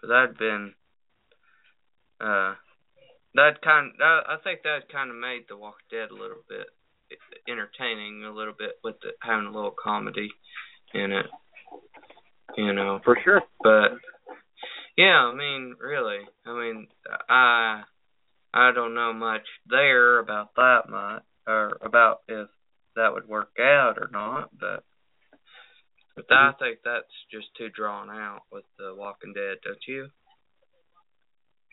but 0.00 0.08
that'd 0.08 0.38
been 0.38 0.72
uh 2.18 2.54
that 3.34 3.60
kind 3.62 3.92
of, 4.00 4.24
I 4.26 4.36
think 4.42 4.62
that 4.62 4.90
kind 4.90 5.10
of 5.10 5.16
made 5.16 5.44
The 5.46 5.58
Walking 5.58 5.84
Dead 5.90 6.10
a 6.10 6.14
little 6.14 6.42
bit 6.48 6.66
entertaining, 7.46 8.24
a 8.24 8.32
little 8.32 8.54
bit 8.58 8.78
with 8.82 8.96
the, 9.02 9.10
having 9.20 9.44
a 9.44 9.52
little 9.52 9.74
comedy 9.76 10.30
in 10.94 11.12
it. 11.12 11.26
You 12.56 12.72
know, 12.72 13.00
for 13.04 13.18
sure. 13.22 13.42
But 13.62 13.98
yeah, 14.96 15.30
I 15.30 15.34
mean, 15.34 15.76
really, 15.78 16.20
I 16.46 16.58
mean, 16.58 16.86
I 17.28 17.82
I 18.54 18.72
don't 18.72 18.94
know 18.94 19.12
much 19.12 19.46
there 19.68 20.18
about 20.18 20.54
that 20.54 20.88
much 20.88 21.22
or 21.46 21.76
about 21.82 22.22
if 22.28 22.48
that 22.96 23.12
would 23.12 23.28
work 23.28 23.52
out 23.60 23.98
or 23.98 24.08
not, 24.12 24.50
but 24.58 24.84
but 26.16 26.28
mm-hmm. 26.28 26.48
I 26.48 26.52
think 26.58 26.78
that's 26.84 27.12
just 27.30 27.46
too 27.56 27.68
drawn 27.68 28.10
out 28.10 28.42
with 28.50 28.64
The 28.78 28.94
Walking 28.96 29.34
Dead, 29.34 29.58
don't 29.62 29.78
you? 29.86 30.08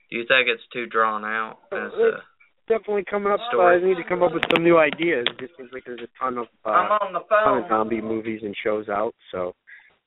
Do 0.10 0.18
you 0.18 0.26
think 0.28 0.48
it's 0.48 0.68
too 0.72 0.86
drawn 0.86 1.24
out 1.24 1.60
as 1.72 1.94
a 1.94 2.22
definitely 2.68 3.04
coming 3.10 3.32
up. 3.32 3.40
Uh, 3.54 3.62
I 3.62 3.80
need 3.80 3.96
to 3.96 4.08
come 4.08 4.24
up 4.24 4.34
with 4.34 4.44
some 4.54 4.64
new 4.64 4.78
ideas. 4.78 5.26
It 5.40 5.52
seems 5.58 5.70
like 5.74 5.84
there's 5.86 6.02
a 6.02 6.24
ton 6.24 6.38
of 6.38 6.48
uh, 6.66 6.70
I'm 6.70 6.92
on 6.92 7.14
the 7.14 7.20
phone. 7.30 7.44
ton 7.44 7.64
of 7.64 7.70
zombie 7.70 8.02
movies 8.02 8.42
and 8.44 8.56
shows 8.64 8.90
out. 8.90 9.14
So, 9.32 9.54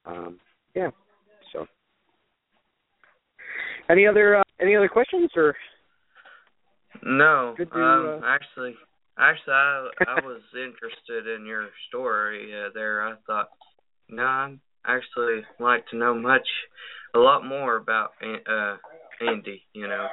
um, 0.04 0.38
yeah. 0.74 0.90
So, 1.52 1.66
any 3.90 4.06
other 4.06 4.38
uh, 4.38 4.42
any 4.60 4.76
other 4.76 4.88
questions 4.88 5.30
or? 5.36 5.54
No. 7.02 7.54
To, 7.56 7.62
um, 7.78 8.22
uh... 8.22 8.26
actually, 8.26 8.74
Actually, 9.18 9.54
I 9.54 9.88
I 10.08 10.14
was 10.26 10.42
interested 10.54 11.34
in 11.34 11.46
your 11.46 11.68
story 11.88 12.52
uh, 12.52 12.68
there. 12.74 13.06
I 13.06 13.14
thought, 13.26 13.48
no, 14.08 14.22
I'd 14.22 14.58
actually 14.86 15.42
like 15.58 15.86
to 15.88 15.96
know 15.96 16.14
much, 16.14 16.46
a 17.14 17.18
lot 17.18 17.44
more 17.44 17.76
about 17.76 18.10
uh 18.22 18.76
Andy. 19.26 19.62
You 19.72 19.88
know. 19.88 20.06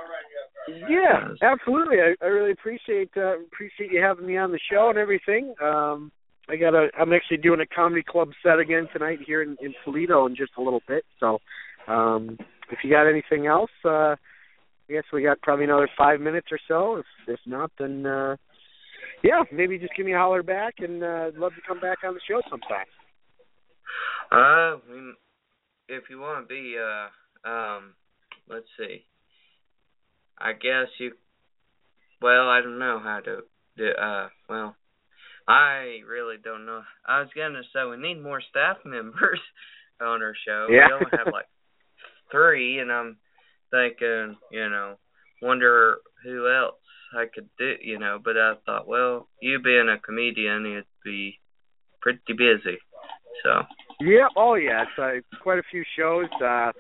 Yeah, 0.90 1.28
absolutely. 1.42 1.98
I, 2.00 2.16
I 2.24 2.28
really 2.28 2.52
appreciate 2.52 3.10
uh, 3.18 3.40
appreciate 3.40 3.92
you 3.92 4.02
having 4.02 4.26
me 4.26 4.38
on 4.38 4.52
the 4.52 4.60
show 4.72 4.90
and 4.90 4.98
everything. 4.98 5.54
Um, 5.62 6.12
I 6.50 6.56
got 6.56 6.74
a. 6.74 6.88
I'm 6.98 7.14
actually 7.14 7.38
doing 7.38 7.60
a 7.60 7.76
comedy 7.76 8.04
club 8.08 8.30
set 8.42 8.60
again 8.60 8.88
tonight 8.94 9.20
here 9.26 9.42
in, 9.42 9.58
in 9.62 9.74
Toledo 9.84 10.26
in 10.26 10.36
just 10.36 10.52
a 10.58 10.62
little 10.62 10.82
bit. 10.88 11.04
So, 11.20 11.40
um, 11.88 12.38
if 12.72 12.80
you 12.84 12.90
got 12.90 13.10
anything 13.10 13.48
else, 13.48 13.72
uh, 13.86 14.16
I 14.90 14.90
guess 14.90 15.04
we 15.12 15.24
got 15.24 15.42
probably 15.42 15.66
another 15.66 15.90
five 15.98 16.20
minutes 16.20 16.48
or 16.52 16.60
so. 16.68 16.98
If 16.98 17.06
if 17.28 17.40
not, 17.46 17.72
then 17.78 18.06
uh, 18.06 18.36
yeah, 19.24 19.44
maybe 19.52 19.80
just 19.80 19.96
give 19.96 20.06
me 20.06 20.14
a 20.14 20.18
holler 20.18 20.44
back, 20.44 20.76
and 20.80 21.02
uh, 21.02 21.28
I'd 21.28 21.36
love 21.36 21.54
to 21.56 21.62
come 21.68 21.80
back 21.80 22.00
on 22.06 22.14
the 22.14 22.20
show 22.28 22.42
sometime. 22.50 22.86
Uh, 24.32 24.78
if 25.88 26.04
you 26.10 26.20
want 26.20 26.48
to 26.48 26.54
be, 26.54 26.76
uh, 26.78 27.50
um, 27.50 27.94
let's 28.50 28.68
see. 28.78 29.06
I 30.38 30.52
guess 30.52 30.88
you. 31.00 31.14
Well, 32.22 32.50
I 32.50 32.62
don't 32.62 32.80
know 32.80 33.00
how 33.02 33.20
to. 33.24 33.38
Do, 33.78 33.88
uh, 33.90 34.28
well, 34.50 34.76
I 35.48 36.00
really 36.08 36.38
don't 36.44 36.66
know. 36.66 36.82
I 37.08 37.20
was 37.20 37.30
gonna 37.36 37.62
say 37.74 37.90
we 37.90 37.98
need 37.98 38.22
more 38.22 38.42
staff 38.50 38.78
members 38.86 39.40
on 40.02 40.22
our 40.22 40.36
show. 40.46 40.68
Yeah. 40.70 40.88
We 40.88 40.94
only 40.94 41.06
have 41.12 41.34
like 41.34 41.48
three, 42.30 42.80
and 42.80 42.92
I'm 42.92 43.18
thinking, 43.72 44.36
you 44.52 44.70
know, 44.70 44.96
wonder 45.42 45.98
who 46.24 46.50
else 46.50 46.76
I 47.16 47.26
could 47.34 47.50
do, 47.58 47.74
you 47.82 48.00
know, 48.00 48.20
but 48.24 48.38
I 48.38 48.54
thought, 48.66 48.88
well, 48.88 49.28
you 49.42 49.60
being 49.60 49.90
a 49.90 50.00
comedian, 50.00 50.66
you'd 50.66 50.86
be 51.04 51.40
pretty 52.02 52.20
busy. 52.30 52.78
So. 53.44 53.64
Yeah. 54.00 54.28
Oh, 54.36 54.56
yeah. 54.56 54.84
It's 54.84 55.26
uh, 55.34 55.38
quite 55.42 55.60
a 55.60 55.64
few 55.70 55.84
shows. 55.98 56.28
Uh, 56.44 56.72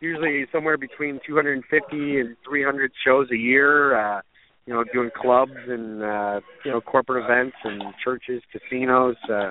usually 0.00 0.46
somewhere 0.52 0.76
between 0.76 1.20
250 1.26 2.20
and 2.20 2.36
300 2.48 2.92
shows 3.04 3.28
a 3.30 3.36
year. 3.36 3.96
Uh, 3.98 4.20
you 4.66 4.72
know, 4.72 4.84
doing 4.92 5.10
clubs 5.20 5.56
and 5.66 6.02
uh, 6.04 6.40
you 6.64 6.70
know 6.70 6.80
corporate 6.80 7.24
events 7.24 7.56
and 7.64 7.82
churches, 8.04 8.40
casinos. 8.52 9.16
Uh, 9.28 9.50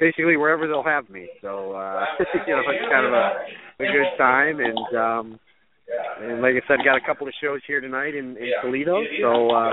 basically 0.00 0.36
wherever 0.36 0.66
they'll 0.66 0.82
have 0.82 1.08
me. 1.08 1.28
So 1.40 1.72
uh, 1.72 2.04
you 2.48 2.54
know, 2.54 2.62
it's 2.66 2.90
kind 2.90 3.06
of 3.06 3.12
a, 3.12 3.32
a 3.78 3.86
good 3.86 4.18
time 4.18 4.58
and. 4.58 4.96
um 4.96 5.40
and 6.20 6.42
like 6.42 6.54
I 6.54 6.62
said, 6.68 6.84
got 6.84 6.96
a 6.96 7.06
couple 7.06 7.26
of 7.26 7.34
shows 7.42 7.60
here 7.66 7.80
tonight 7.80 8.14
in, 8.14 8.36
in 8.36 8.52
Toledo. 8.62 9.02
So 9.20 9.50
uh 9.50 9.72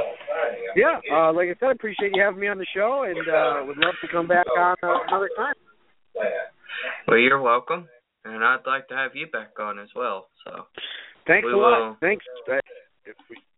yeah, 0.76 1.00
uh 1.12 1.34
like 1.34 1.50
I 1.50 1.56
said, 1.60 1.70
I 1.70 1.72
appreciate 1.72 2.12
you 2.14 2.22
having 2.24 2.40
me 2.40 2.48
on 2.48 2.58
the 2.58 2.66
show 2.76 3.04
and 3.08 3.18
uh 3.28 3.66
would 3.66 3.78
love 3.78 3.96
to 4.02 4.08
come 4.12 4.28
back 4.28 4.46
on 4.58 4.76
uh, 4.84 4.98
another 5.08 5.30
time. 5.36 5.56
Well, 7.08 7.18
you're 7.18 7.42
welcome. 7.42 7.88
And 8.26 8.44
I'd 8.44 8.66
like 8.66 8.88
to 8.90 8.96
have 8.96 9.12
you 9.16 9.28
back 9.28 9.52
on 9.60 9.80
as 9.80 9.90
well. 9.96 10.28
So 10.46 10.66
Thanks 11.26 11.46
we 11.46 11.54
a 11.54 11.56
will... 11.56 11.90
lot. 11.90 11.98
Thanks. 12.02 12.26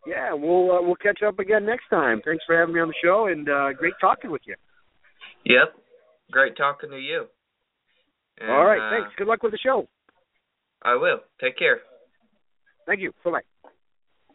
Yeah, 0.05 0.33
we'll 0.33 0.71
uh, 0.71 0.81
we'll 0.81 0.95
catch 0.95 1.21
up 1.25 1.39
again 1.39 1.65
next 1.65 1.89
time. 1.89 2.21
Thanks 2.23 2.43
for 2.45 2.57
having 2.57 2.75
me 2.75 2.81
on 2.81 2.87
the 2.87 2.93
show 3.03 3.27
and 3.27 3.49
uh 3.49 3.73
great 3.73 3.93
talking 3.99 4.31
with 4.31 4.41
you. 4.45 4.55
Yep. 5.45 5.75
Great 6.31 6.57
talking 6.57 6.91
to 6.91 6.97
you. 6.97 7.25
And, 8.39 8.51
All 8.51 8.65
right, 8.65 8.79
uh, 8.79 8.91
thanks. 8.91 9.15
Good 9.17 9.27
luck 9.27 9.43
with 9.43 9.51
the 9.51 9.57
show. 9.57 9.87
I 10.83 10.95
will. 10.95 11.19
Take 11.41 11.57
care. 11.57 11.79
Thank 12.89 13.01
you. 13.01 13.13
Bye 13.23 13.31
bye. 13.31 13.41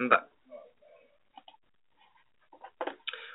Bye. 0.09 0.17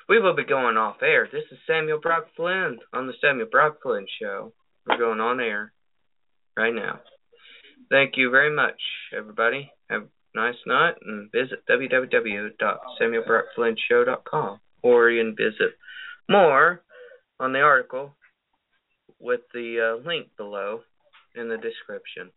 We 0.08 0.18
will 0.18 0.34
be 0.34 0.44
going 0.44 0.78
off 0.78 1.02
air. 1.02 1.28
This 1.30 1.44
is 1.52 1.58
Samuel 1.66 2.00
Brock 2.00 2.28
Flynn 2.34 2.78
on 2.94 3.06
the 3.06 3.12
Samuel 3.20 3.48
Brock 3.52 3.82
Flynn 3.82 4.06
Show. 4.18 4.54
We're 4.86 4.96
going 4.96 5.20
on 5.20 5.40
air 5.40 5.74
right 6.56 6.74
now. 6.74 7.00
Thank 7.90 8.16
you 8.16 8.30
very 8.30 8.56
much, 8.56 8.80
everybody. 9.14 9.70
Have 9.90 10.04
a 10.04 10.08
nice 10.34 10.56
night 10.66 10.94
and 11.04 11.30
visit 11.30 11.66
www.samuelbrockflynnshow.com 11.68 14.60
or 14.82 15.10
you 15.10 15.22
can 15.22 15.36
visit 15.36 15.76
more 16.30 16.80
on 17.38 17.52
the 17.52 17.60
article 17.60 18.16
with 19.18 19.42
the 19.52 19.80
uh, 19.80 19.96
link 20.08 20.28
below 20.38 20.80
in 21.36 21.50
the 21.50 21.58
description. 21.58 22.30